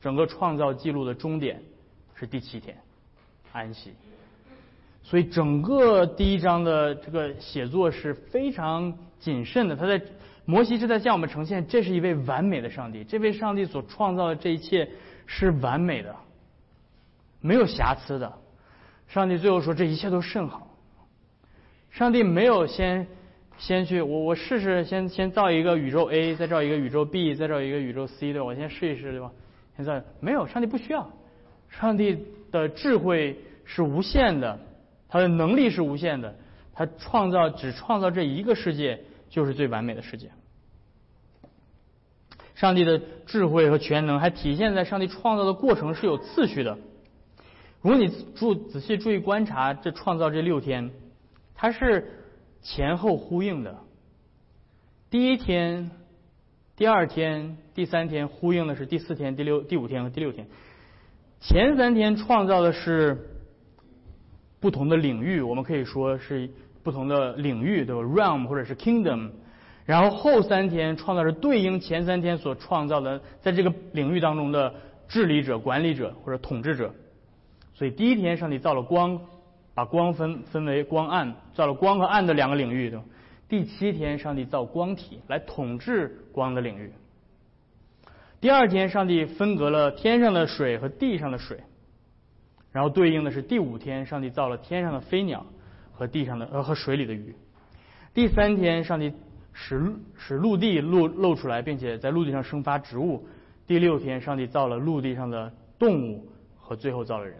[0.00, 1.60] 整个创造记录的终点
[2.14, 2.76] 是第七天，
[3.50, 3.90] 安息。
[5.02, 9.74] 所以整个第一章的这个写作是非常谨慎的。
[9.74, 10.00] 他在
[10.44, 14.88] 摩西是在向我们呈现，这是一位完美的上帝，这位上帝所创造的这一切
[15.26, 16.14] 是完美的，
[17.40, 18.32] 没有瑕疵的。
[19.08, 20.68] 上帝最后说，这一切都甚好。
[21.90, 23.06] 上帝没有先
[23.58, 28.44] 先去我我试试先先造一个宇宙 A，再造一个宇宙 B，再造一个宇宙 C 对吧？
[28.44, 29.30] 我先试一试对吧？
[29.76, 31.08] 现在没有，上帝不需要。
[31.68, 32.18] 上帝
[32.50, 34.58] 的智慧是无限的，
[35.08, 36.34] 他的能力是无限的，
[36.74, 39.00] 他创造只创造这一个世界
[39.32, 40.30] 就是最完美的世界。
[42.54, 46.78] 上帝的智慧和全能还体现在上帝创造的过程是有次序的。
[47.80, 50.92] 如果你注仔细注意观察这创造这六天。
[51.54, 52.24] 它是
[52.60, 53.78] 前后呼应的，
[55.10, 55.92] 第一天、
[56.74, 60.48] 第二天、第三天呼应的是第四天、第六、第五天和第六天。
[61.40, 63.30] 前三天创造的是
[64.58, 66.50] 不同的领域，我们可以说是
[66.82, 69.30] 不同的领域，对吧？realm 或者是 kingdom。
[69.84, 74.74] 然后后三天创造是对应前三天所创造的，在这个领域当中的
[75.08, 76.94] 治理者、管理者或者统治者。
[77.74, 79.20] 所以第一天上帝造了光。
[79.74, 83.04] 把光分分为光暗，造了光和暗的两个领域对吧。
[83.48, 86.92] 第七天，上帝造光体来统治光的领域。
[88.38, 91.58] 第二天，上帝分隔了天上的水和地上的水，
[92.70, 95.46] 然后对应的是第五天，上帝造了天上的飞鸟
[95.92, 97.34] 和地上的呃和水里的鱼。
[98.14, 99.12] 第三天，上帝
[99.52, 99.80] 使
[100.16, 103.26] 使陆地露露出来，并且在陆地上生发植物。
[103.66, 106.28] 第六天，上帝造了陆地上的动物
[106.58, 107.36] 和最后造了人。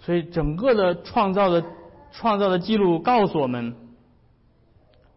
[0.00, 1.64] 所以，整个的创造的
[2.12, 3.74] 创造的记录告诉我们，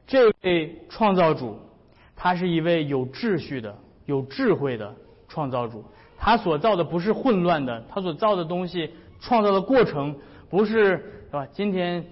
[0.07, 1.59] 这位创造主，
[2.15, 4.95] 他是一位有秩序的、有智慧的
[5.27, 5.83] 创造主。
[6.17, 10.15] 他所造的不是混乱的，他所造的东西，创造的过程
[10.49, 11.47] 不是，是吧？
[11.51, 12.05] 今天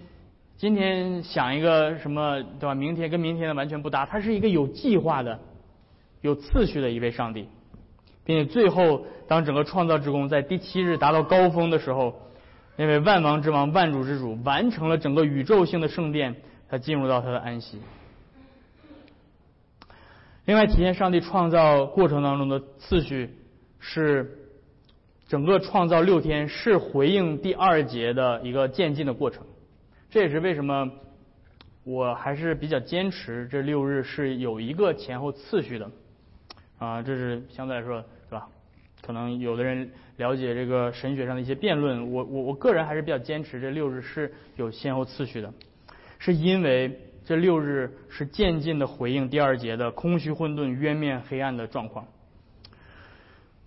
[0.59, 2.75] 今天想一个什么，对吧？
[2.75, 4.05] 明天跟明天的完全不搭。
[4.05, 5.39] 他是一个有计划的、
[6.19, 7.47] 有次序的一位上帝，
[8.25, 12.13] 并且最后，当整个创造之功在第七日达到高峰的时候。
[12.75, 16.35] 那位万王之王、万主之主完成了整个宇宙性的圣殿，
[16.69, 17.79] 他进入到他的安息。
[20.43, 23.33] 另外，体现上帝创造过程当中的次序
[23.79, 24.37] 是
[25.29, 29.43] 整个创造六天是回应第二节的一个渐进的过程。
[30.09, 30.91] 这也是为什么
[31.83, 35.89] 我还是比较坚持这六日是有一个前后次序的
[36.77, 38.47] 啊，这是相对来说是吧？
[39.01, 39.89] 可能有的人。
[40.19, 45.53] 了解这个神学上的一些辩论，我我我个人还是比较坚持这六日是有先后次序的，
[46.17, 52.05] 是因为这六日是渐进的回应第二节的空虚混沌渊面黑暗的状况。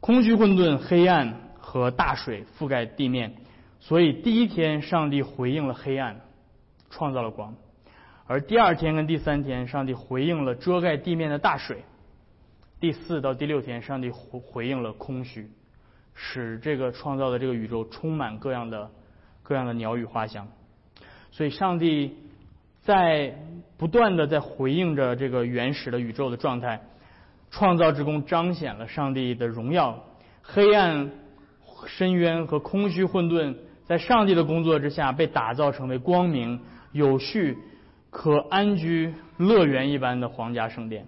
[0.00, 3.33] 空虚混沌黑暗和大水覆盖地面，
[3.81, 6.20] 所以第一天上帝回应了黑暗，
[6.92, 7.57] 创造了光，
[8.28, 11.83] 而第二天跟第三天上帝回应了遮盖地面的大水，
[12.78, 15.50] 第四到第六天上帝回回应了空虚。
[16.14, 18.90] 使这个创造的这个宇宙充满各样的
[19.42, 20.46] 各样的鸟语花香，
[21.31, 22.18] 所以上帝
[22.83, 23.35] 在
[23.78, 26.83] 不断的在回应着这个原始的宇宙的状态，
[27.50, 30.05] 创造之功彰显了上帝的荣耀。
[30.42, 31.12] 黑暗、
[31.87, 36.61] 深渊和空虚混沌，在上帝的工作之下被打造成为光明、
[36.92, 37.59] 有序、
[38.11, 41.07] 可安居乐园一般的皇家圣殿。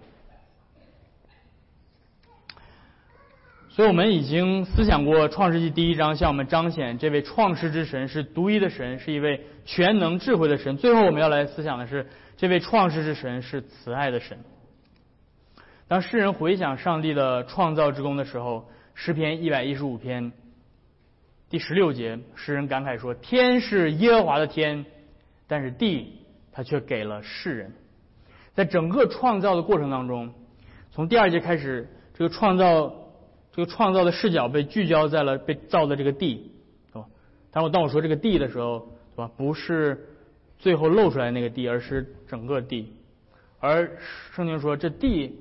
[3.69, 10.77] 所以我们已经思想过《创世纪》第一章向我们彰显这位创世之神是独一的神，是一位全能智慧的神。
[10.77, 14.37] 最后我们要来思想的是，这位创世之神是慈爱的神。
[15.89, 20.31] 当世人回想上帝的创造之功的时候，诗篇一百一十五篇
[21.49, 24.85] 第十六节，诗人感慨说：“天是耶和华的天，
[25.47, 26.13] 但是地
[26.51, 27.73] 他却给了世人。”
[28.53, 30.33] 在整个创造的过程当中，
[30.91, 33.01] 从第二节开始，这个创造。
[33.55, 36.51] 这个创造的视角被聚焦在了被造的这个地，
[36.91, 37.05] 是吧？
[37.51, 39.31] 当我当我说这个地的时候，是吧？
[39.37, 40.09] 不是
[40.59, 42.91] 最后露出来那个地，而是整个地。
[43.61, 43.97] 而
[44.33, 45.39] 圣经说，这地，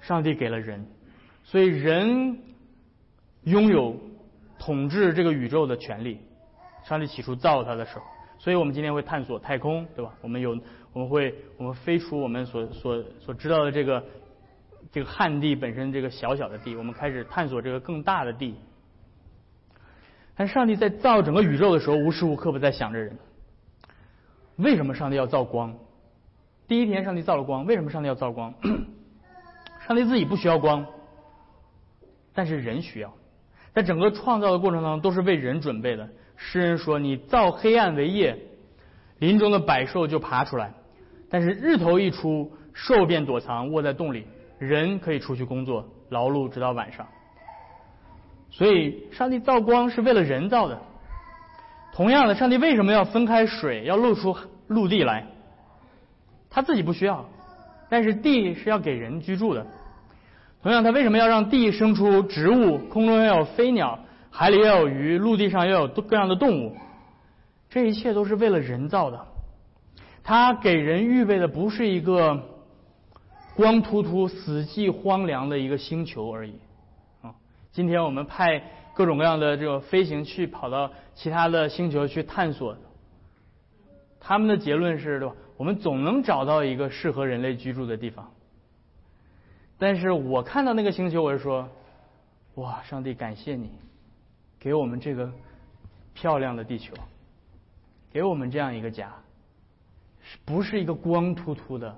[0.00, 0.86] 上帝给了人，
[1.42, 2.38] 所以人
[3.42, 3.98] 拥有
[4.60, 6.20] 统治这个宇宙的权利。
[6.84, 8.04] 上帝起初造它的时候，
[8.44, 10.12] 所以我们今天会探索太空，对吧？
[10.20, 10.50] 我们有
[10.92, 14.04] 我们会我们飞出我们所所所知道的这个。
[14.92, 18.54] 这个旱地本身，这个小小的地，我们开始探索这个更大的地。
[20.36, 23.18] 但上帝在造整个宇宙的时候，无时无刻不在想着人。
[24.56, 25.74] 为什么上帝要造光？
[26.68, 28.54] 第一天上帝造了光，为什么上帝要造光？
[29.88, 30.86] 上帝自己不需要光，
[32.34, 33.12] 但是人需要。
[33.72, 36.08] 在整个创造的过程当中，都是为人准备的。
[36.36, 38.36] 诗人说：“你造黑暗为夜，
[39.18, 40.72] 林中的百兽就爬出来。
[41.30, 44.26] 但是日头一出，兽便躲藏，卧在洞里。
[44.58, 47.06] 人可以出去工作，劳碌直到晚上。
[48.50, 50.80] 所以，上帝造光是为了人造的。
[51.92, 54.36] 同样的，上帝为什么要分开水，要露出
[54.68, 55.26] 陆地来？
[56.50, 57.28] 他自己不需要，
[57.88, 59.66] 但是地是要给人居住的。
[60.62, 63.98] 同样，他为什么要让地生出植物，空中要有飞鸟？”
[64.36, 66.76] 海里要有鱼，陆地上要有各各样的动物，
[67.70, 69.28] 这一切都是为了人造的。
[70.24, 72.42] 他给人预备的不是一个
[73.54, 76.58] 光秃秃、死寂荒凉的一个星球而已。
[77.22, 77.32] 啊，
[77.70, 78.60] 今天我们派
[78.92, 82.76] 各种各样的这个飞行器跑到其他的星球去探索，
[84.18, 85.36] 他们的结论是，对吧？
[85.56, 88.32] 我们总能找到一个适合人类居住的地方。
[89.78, 91.68] 但是我看到那个星球，我就说，
[92.56, 93.70] 哇，上帝，感谢你。
[94.64, 95.30] 给我们这个
[96.14, 96.94] 漂亮的地球，
[98.10, 99.12] 给我们这样一个家，
[100.42, 101.94] 不是一个光秃秃的、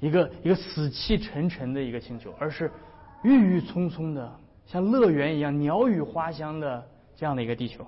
[0.00, 2.68] 一个一个死气沉沉的一个星球，而是
[3.22, 7.86] 郁郁葱葱的，像乐园一样鸟语花香的这样的一个地球。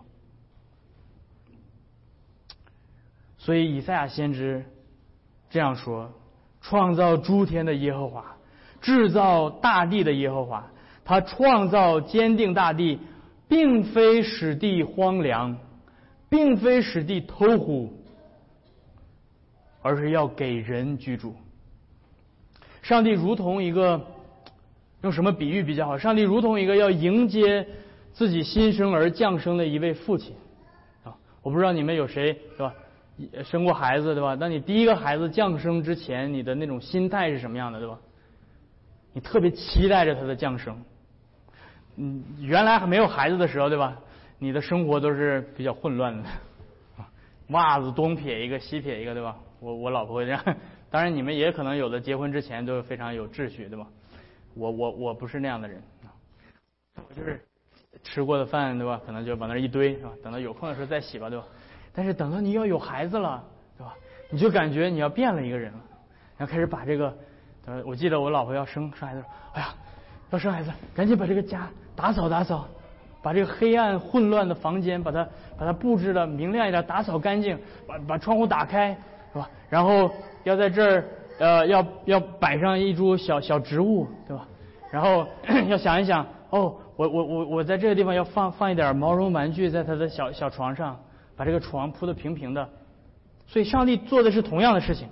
[3.38, 4.64] 所以以赛亚先知
[5.49, 6.12] 这样说
[6.62, 8.36] ：“创造诸天的耶和华，
[8.80, 10.70] 制造大地的耶和华，
[11.05, 13.01] 他创造坚定大地。”
[13.51, 15.59] 并非使地荒凉，
[16.29, 17.93] 并非使地偷乎，
[19.83, 21.35] 而是要给人居住。
[22.81, 24.01] 上帝如同一个，
[25.03, 25.99] 用什么比喻比较好？
[25.99, 27.67] 上帝如同一个要迎接
[28.13, 30.37] 自己新生儿降生的一位父亲
[31.03, 31.13] 啊！
[31.43, 32.73] 我不知道你们有谁对吧？
[33.43, 34.37] 生过孩子对吧？
[34.37, 37.99] 当你第一个孩子降生之前，你的那种心态是什么样的对吧？
[39.13, 40.81] 你特别期待着他的降生。
[41.97, 43.97] 嗯，原来还没有孩子的时候，对吧？
[44.38, 46.28] 你的生活都是比较混乱的，
[47.49, 49.36] 袜子东撇一个西撇一个，对吧？
[49.61, 50.43] 我我老婆会这样。
[50.91, 53.86] 当然，你们也可能有的结婚之前都非常有秩序，对吧？
[54.55, 55.82] 我我我不是那样的人，
[56.97, 57.41] 我就是
[58.03, 59.01] 吃过的饭，对吧？
[59.05, 60.11] 可能就往那一堆，是吧？
[60.22, 61.45] 等到有空的时候再洗吧，对吧？
[61.93, 63.45] 但是等到你要有孩子了，
[63.76, 63.95] 对吧？
[64.30, 65.80] 你就感觉你要变了一个人了，
[66.38, 67.16] 然后开始把这个，
[67.84, 69.74] 我记得我老婆要生生孩子，哎呀，
[70.31, 71.68] 要生孩子，赶紧把这个家。
[71.97, 72.66] 打扫打扫，
[73.22, 75.22] 把这个黑暗混乱的房间，把它
[75.59, 78.97] 把它布置的明亮一点，打扫干净，把把窗户打开，
[79.33, 79.51] 是吧？
[79.68, 80.11] 然后
[80.45, 81.05] 要在这儿
[81.39, 84.49] 呃要要摆上一株小小植物，对吧？
[84.91, 85.26] 然后
[85.68, 90.99] 要想一想，哦，我我我我在这个地方要放放一点毛绒玩具在他的小小床上，
[91.37, 92.66] 把这个床铺的平平的。
[93.47, 95.09] 所以上帝做的是同样的事情，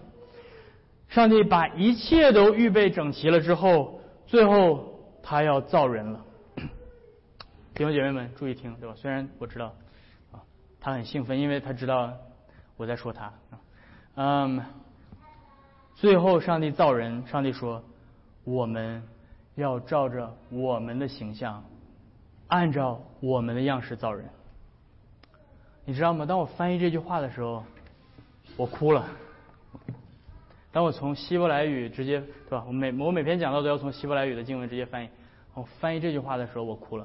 [1.08, 6.24] 上帝把一切都预备整齐了之后，最后他要造人了。
[7.74, 8.94] 弟兄姐妹们，注意听，对吧？
[8.96, 9.74] 虽然我知道，
[10.32, 10.42] 啊，
[10.80, 12.12] 他很兴奋，因为他知道
[12.76, 13.32] 我在说他。
[14.16, 14.60] 嗯，
[15.94, 17.82] 最后上帝造人，上帝说，
[18.44, 19.02] 我们
[19.54, 21.62] 要照着我们的形象，
[22.48, 24.28] 按照我们的样式造人。
[25.84, 26.26] 你知道吗？
[26.26, 27.64] 当我翻译这句话的时候，
[28.56, 29.08] 我哭了。
[30.78, 32.64] 当我从希伯来语直接，对吧？
[32.64, 35.08] 我每我每篇讲到都要从希伯来语的经文直接翻译。
[35.54, 37.04] 我翻译这句话的时候，我哭了。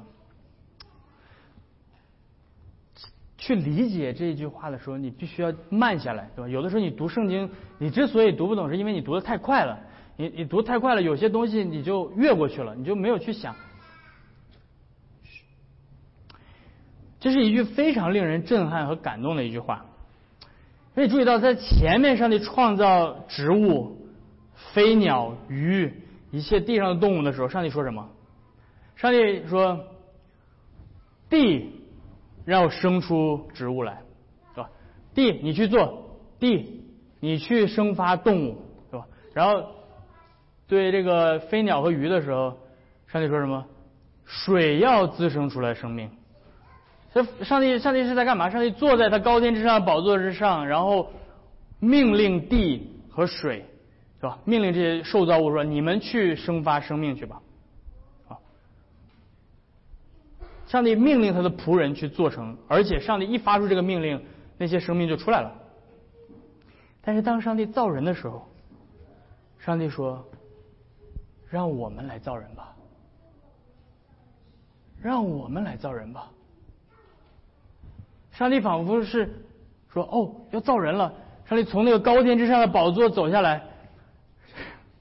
[3.36, 6.48] 去理解这句话的时候，你必须要慢下来，对吧？
[6.48, 9.76] 有的时候你读圣经，你之所以读不懂，是因为你读的太快了。
[10.16, 13.56] 你你读太快了，有些东西你就越过去了，你就没有去想。
[17.18, 19.84] 这是一句非常令人震撼和感动的一句话。
[20.94, 23.96] 可以注意到，在前面上帝创造植物、
[24.72, 25.92] 飞鸟、鱼
[26.30, 28.08] 一切地上的动物的时候，上帝说什么？
[28.96, 29.80] 上帝说
[31.28, 31.70] ：“地。”
[32.46, 34.02] 让我生出植物来，
[34.54, 34.68] 是吧？
[35.14, 35.80] 地，你去做；
[36.38, 36.82] 地，
[37.18, 38.58] 你去生发动物，
[38.90, 39.06] 是吧？
[39.32, 39.64] 然后
[40.68, 42.58] 对这个飞鸟和鱼的时候，
[43.06, 43.64] 上帝说什么？
[44.26, 46.10] 水要滋生出来生命。
[47.14, 48.50] 这上帝，上帝是在干嘛？
[48.50, 51.12] 上帝坐在他高天之上宝座之上，然后
[51.78, 53.64] 命令地和水，
[54.20, 54.40] 是吧？
[54.44, 57.40] 命令这些受造物说：“你们去生发生命去吧。”
[60.66, 64.20] 上帝命令他的仆人去做成，而且上帝一发出这个命令，
[64.58, 65.52] 那些生命就出来了。
[67.00, 68.48] 但是当上帝造人的时候，
[69.60, 70.26] 上帝说
[71.48, 72.74] ：“让我们来造人吧，
[75.00, 76.28] 让我们来造人吧。”
[78.34, 79.32] 上帝仿佛是
[79.88, 81.14] 说：“哦，要造人了。”
[81.48, 83.62] 上帝从那个高天之上的宝座走下来。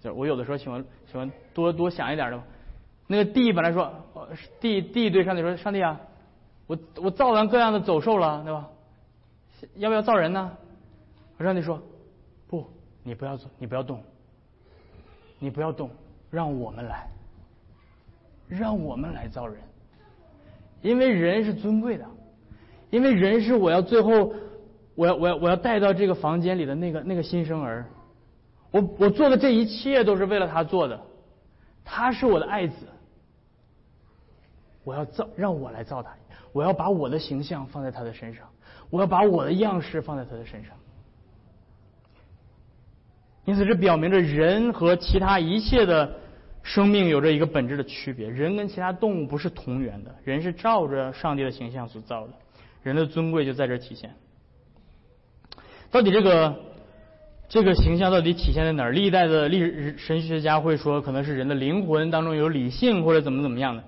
[0.01, 2.41] 就我有的时候喜欢喜欢多多想一点的。
[3.07, 3.91] 那个地本来说，
[4.59, 5.99] 地地对上帝说：“上帝啊，
[6.67, 8.69] 我我造完各样的走兽了，对吧？
[9.75, 10.51] 要不要造人呢？
[11.39, 11.81] 上帝说
[12.47, 12.65] ：“不，
[13.03, 14.01] 你不要做，你不要动，
[15.39, 15.89] 你不要动，
[16.29, 17.07] 让我们来，
[18.47, 19.57] 让我们来造人，
[20.81, 22.05] 因为人是尊贵的，
[22.93, 24.31] 因为人是我要最后
[24.93, 27.87] 我要我要我要带到这个房间里的那个那个新生儿，
[28.69, 31.01] 我我做的这一切都是为了他做的，
[31.83, 32.75] 他是我的爱子，
[34.83, 36.15] 我要造，让我来造他，
[36.51, 38.47] 我要把我的形象放在他的身上，
[38.91, 40.75] 我要把我的样式放在他的身上。”
[43.45, 46.13] 因此，这表明着人和其他一切的
[46.61, 48.29] 生命有着一个本质的区别。
[48.29, 52.33] 人跟其他动物不是同源的，人是照着上帝的形象所造的，
[52.83, 54.11] 人的尊贵就在这体现。
[55.89, 56.55] 到底这个
[57.49, 58.91] 这个形象到底体现在哪儿？
[58.91, 63.83] 历代的历史神学家会说，可能是人的灵魂当中有理性，或者怎么怎么样的。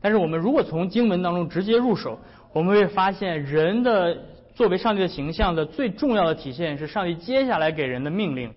[0.00, 2.18] 但是我们如果从经文当中直接入手，
[2.52, 4.16] 我们会发现，人的
[4.54, 8.52] 作为上帝的形象的最重要的体现是上帝接下来给人的命令。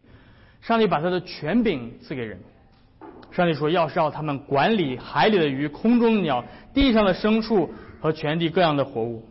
[0.61, 2.39] 上帝把他的权柄赐给人。
[3.31, 9.25] 上帝说：“要是要他们管理海里的鱼、空中的鸟、地上的牲畜和全地各样的活物，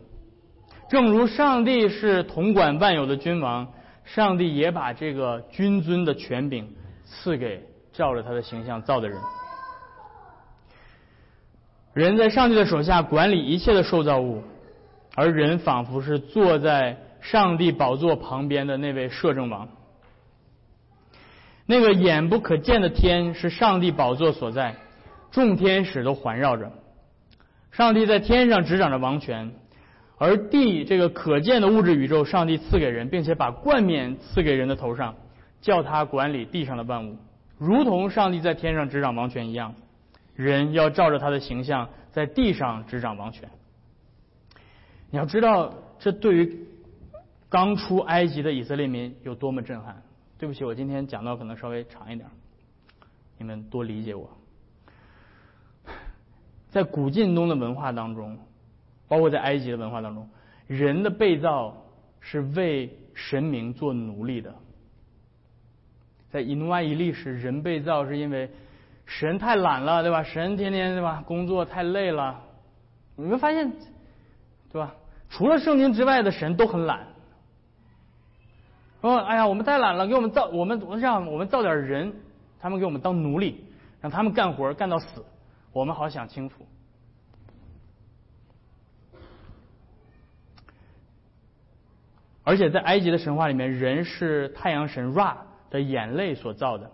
[0.91, 3.71] 正如上帝是统管万有的君王，
[4.03, 6.67] 上帝也把这个君尊的权柄
[7.05, 9.17] 赐给照着他的形象造的人。
[11.93, 14.43] 人在上帝的手下管理一切的受造物，
[15.15, 19.69] 而人仿佛是坐在上帝宝座旁边的那位摄政王。”
[21.65, 24.75] 那个眼不可见的天是上帝宝座所在，
[25.31, 26.69] 众天使都环绕着。
[27.71, 29.53] 上帝在天上执掌着王权，
[30.21, 35.15] 而地这个可见的物质宇宙，上帝赐给人，并且把冠冕赐给人的头上，
[35.61, 37.17] 叫他管理地上的万物，
[37.57, 39.73] 如同上帝在天上执掌王权一样。
[40.35, 43.49] 人要照着他的形象在地上执掌王权。
[45.09, 46.67] 你要知道，这对于
[47.49, 50.03] 刚出埃及的以色列民有多么震撼。
[50.37, 52.29] 对不起，我今天讲到可能稍微长一点，
[53.39, 54.29] 你们多理解我。
[56.69, 58.37] 在古近东的文化当中，
[59.11, 60.25] 包括在埃及的文化当中，
[60.67, 61.75] 人的被造
[62.21, 64.55] 是为神明做奴隶的。
[66.29, 68.49] 在伊努瓦伊历史，人被造是因为
[69.05, 70.23] 神太懒了，对吧？
[70.23, 72.41] 神天天对吧工作太累了。
[73.17, 73.69] 你们发现，
[74.71, 74.95] 对吧？
[75.29, 77.05] 除了圣经之外的神都很懒。
[79.01, 82.13] 说：“哎呀，我们太懒了，给我们造，我们我让我们造点人，
[82.61, 83.65] 他们给我们当奴隶，
[83.99, 85.25] 让他们干活干到死，
[85.73, 86.65] 我们好享清福。”
[92.43, 95.35] 而且在埃及的神话里面，人是太阳神 Ra
[95.69, 96.89] 的眼泪所造的，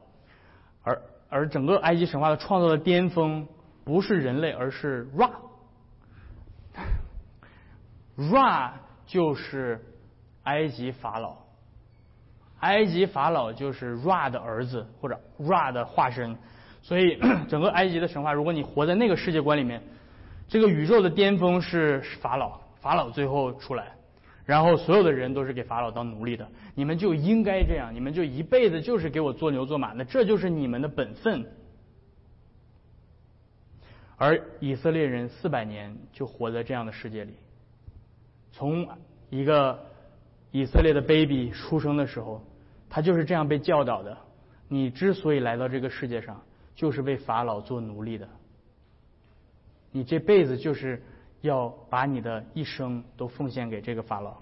[0.83, 3.47] 而而整个埃及神话的创造的巅峰
[3.83, 5.29] 不是人类，而是 Ra。
[8.17, 8.71] Ra
[9.05, 9.79] 就是
[10.43, 11.37] 埃及法老。
[12.59, 16.35] 埃及法老就是 Ra 的儿子或者 Ra 的化身，
[16.81, 19.81] 所以 整个埃及的神话，如果你活在那个世界观里面，
[20.47, 23.91] 这个宇宙的巅峰是法老，法老最后出来，
[24.47, 31.45] 然后所有的人都是给法老当奴隶的，你们就应该这样，你们就一辈子就是给我做牛做马，那这就是你们的本分。
[34.15, 37.35] 而以色列人四百年就活在这样的世界里，
[38.51, 38.87] 从
[39.29, 39.85] 一个。
[40.49, 42.41] 以色列的 baby 出生的时候，
[42.89, 44.17] 他就是这样被教导的。
[44.69, 46.41] 你之所以来到这个世界上，
[46.73, 48.27] 就是为法老做奴隶的。
[49.91, 51.03] 你这辈子就是
[51.41, 54.37] 要把你的一生都奉献给这个法老，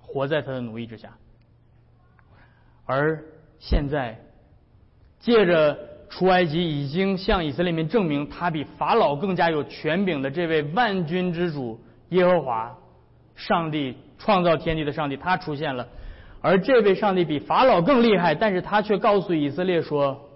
[0.00, 1.16] 活在他的奴役之下。
[2.84, 3.24] 而
[3.58, 4.18] 现在，
[5.18, 5.78] 借着
[6.08, 11.80] 出埃及已经向以色列民证明他比法老更加有权柄的这位万军之主
[12.10, 12.76] 耶和华
[13.36, 13.96] 上帝。
[14.22, 15.88] 创造天地的上帝，他出现了，
[16.42, 20.28] 而这位上帝比法老更厉害，但是他却告诉以色列说：“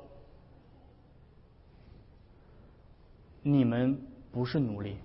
[3.44, 4.00] 你们
[4.34, 4.96] 不是奴隶，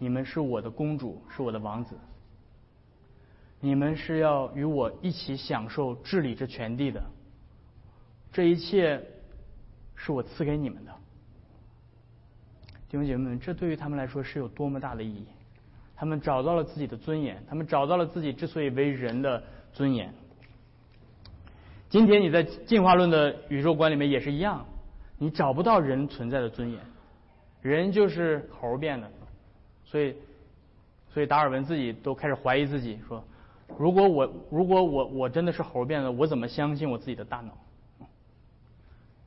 [0.00, 1.94] 你们是我的公主，是我的王子，
[3.60, 7.00] 你们是要与我一起享受治理这全地的，
[8.32, 9.00] 这一切
[9.94, 10.92] 是我赐给你们的。”
[12.90, 15.24] 弟兄姐妹们，这对于他们来说是有多么大的意义！
[15.94, 19.40] 他们找到了自己的尊严，他们找到了自己之所以为人的
[19.72, 20.12] 尊严。
[21.88, 24.66] 今天你在进化论的宇宙观里面也是一样，
[25.16, 26.80] 你找不到人存在的尊严，
[27.62, 29.10] 人就是猴变的，
[29.84, 30.14] 所以，
[31.12, 33.24] 所以达尔文自己都开始怀疑自己，说：
[33.78, 37.56] 如果我如果我我真的是猴变的，我怎么相信我自己的大脑？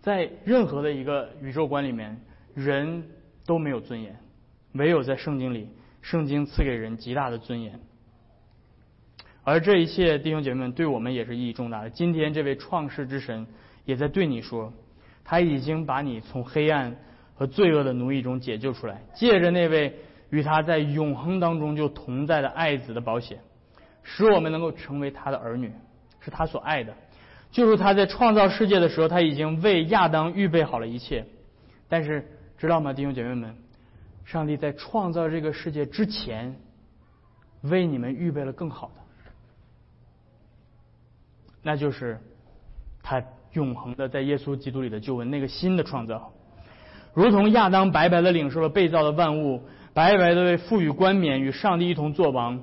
[0.01, 2.19] 在任何的一个宇宙观里面，
[2.55, 3.03] 人
[3.45, 4.17] 都没有尊严，
[4.73, 5.69] 唯有在圣经里。
[6.03, 7.79] 圣经赐给人极大的尊严。
[9.43, 11.91] 而这一切，弟兄姐妹们，对我们也是意义重大的。
[11.91, 13.45] 今天，这位创世之神
[13.85, 14.73] 也在对你说，
[15.23, 16.95] 他已经把你从黑暗
[17.41, 19.95] 和罪恶的奴役中解救出来，借着那位
[20.29, 23.39] 与他在永恒当中就同在的爱子的保险，
[24.03, 25.73] 使我们能够成为他的儿女，
[26.19, 26.93] 是他所爱的。
[27.49, 31.25] 就是他在创造世界的时候，他已经为亚当预备好了一切。
[31.89, 32.23] 但是，
[32.59, 33.55] 知道吗，弟兄姐妹们，
[34.23, 36.55] 上帝在创造这个世界之前，
[37.63, 39.01] 为你们预备了更好的。
[41.63, 42.19] 那就是
[43.01, 43.23] 他
[43.53, 46.31] 永恒的在耶稣基督里的救恩，那个新的创造，
[47.13, 49.61] 如同亚当白白的领受了被造的万物，
[49.93, 52.59] 白白的被赋予冠冕，与上帝一同作王；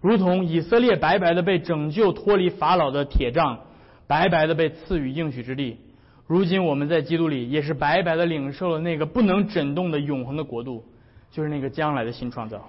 [0.00, 3.58] 如同以色列白白的被拯救脱离法老的铁杖，
[4.06, 5.78] 白白的被赐予应许之地。
[6.26, 10.84] 如今我们在基督里也是白白的领受了那个不能震动的永恒的国度，
[11.30, 12.68] 就是那个将来的新创造。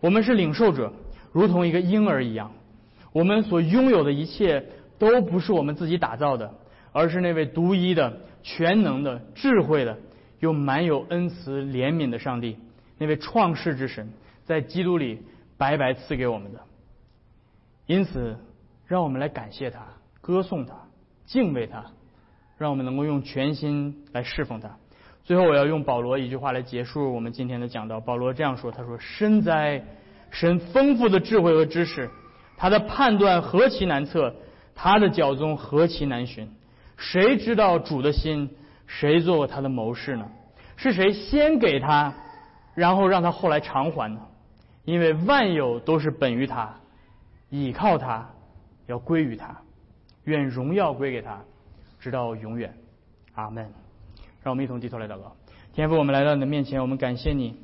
[0.00, 0.92] 我们是领受者，
[1.32, 2.52] 如同一个婴儿一样，
[3.12, 4.64] 我们所拥有的一切。
[5.00, 6.52] 都不是我们自己打造的，
[6.92, 9.96] 而是那位独一的、全能的、智慧的、
[10.40, 12.58] 又满有恩慈怜悯的上帝，
[12.98, 14.10] 那位创世之神，
[14.44, 15.22] 在基督里
[15.56, 16.60] 白白赐给我们的。
[17.86, 18.36] 因此，
[18.86, 19.86] 让我们来感谢他、
[20.20, 20.74] 歌颂他、
[21.24, 21.84] 敬畏他，
[22.58, 24.76] 让我们能够用全心来侍奉他。
[25.22, 28.00] 最后，我要用保罗一句话来结束我们今天的讲道。
[28.00, 29.84] 保罗这样说：“他说，身在
[30.30, 32.10] 神丰富的智慧和知识，
[32.56, 34.34] 他的判断何其难测。”
[34.82, 36.48] 他的脚踪何其难寻，
[36.96, 38.48] 谁知道主的心？
[38.98, 40.28] 谁做过他的谋士呢？
[40.76, 42.12] 是谁先给他，
[42.74, 44.20] 然后让他后来偿还呢？
[44.84, 46.74] 因为万有都是本于他，
[47.50, 48.28] 倚靠他，
[48.88, 49.56] 要归于他，
[50.24, 51.40] 愿荣耀归给他，
[52.00, 52.74] 直到永远。
[53.34, 53.64] 阿门。
[54.42, 55.36] 让我们一同低头来祷告。
[55.72, 57.54] 天父，我们来到你的面前，我们感谢你。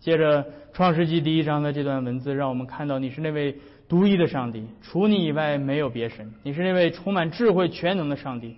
[0.00, 3.56] 接着创世纪第一章的这段文字，让我们看到你是那位。
[3.86, 6.32] 独一的上帝，除你以外没有别神。
[6.42, 8.56] 你是那位充满智慧、全能的上帝，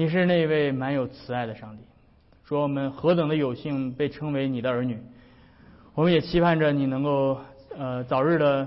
[0.00, 1.82] 你是那位满有慈爱的上帝。
[2.42, 4.98] 说我们何等的有幸被称为你的儿女，
[5.92, 7.38] 我们也期盼着你能够
[7.76, 8.66] 呃早日的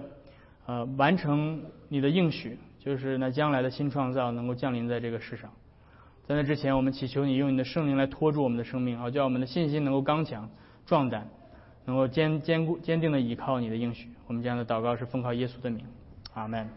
[0.68, 1.60] 呃完成
[1.90, 5.50] 你的应许，就是那将来的新创造能够降临在这个世上。
[6.28, 10.48] 在那之前，我们祈求你用你的圣灵来托住我们的生命，好叫我们的信心能够刚强、
[10.86, 11.28] 壮胆。
[11.86, 15.84] 能够坚坚固坚定的依靠你的应许，我们这样的祷告是奉靠耶稣的名，
[16.36, 16.70] 阿门。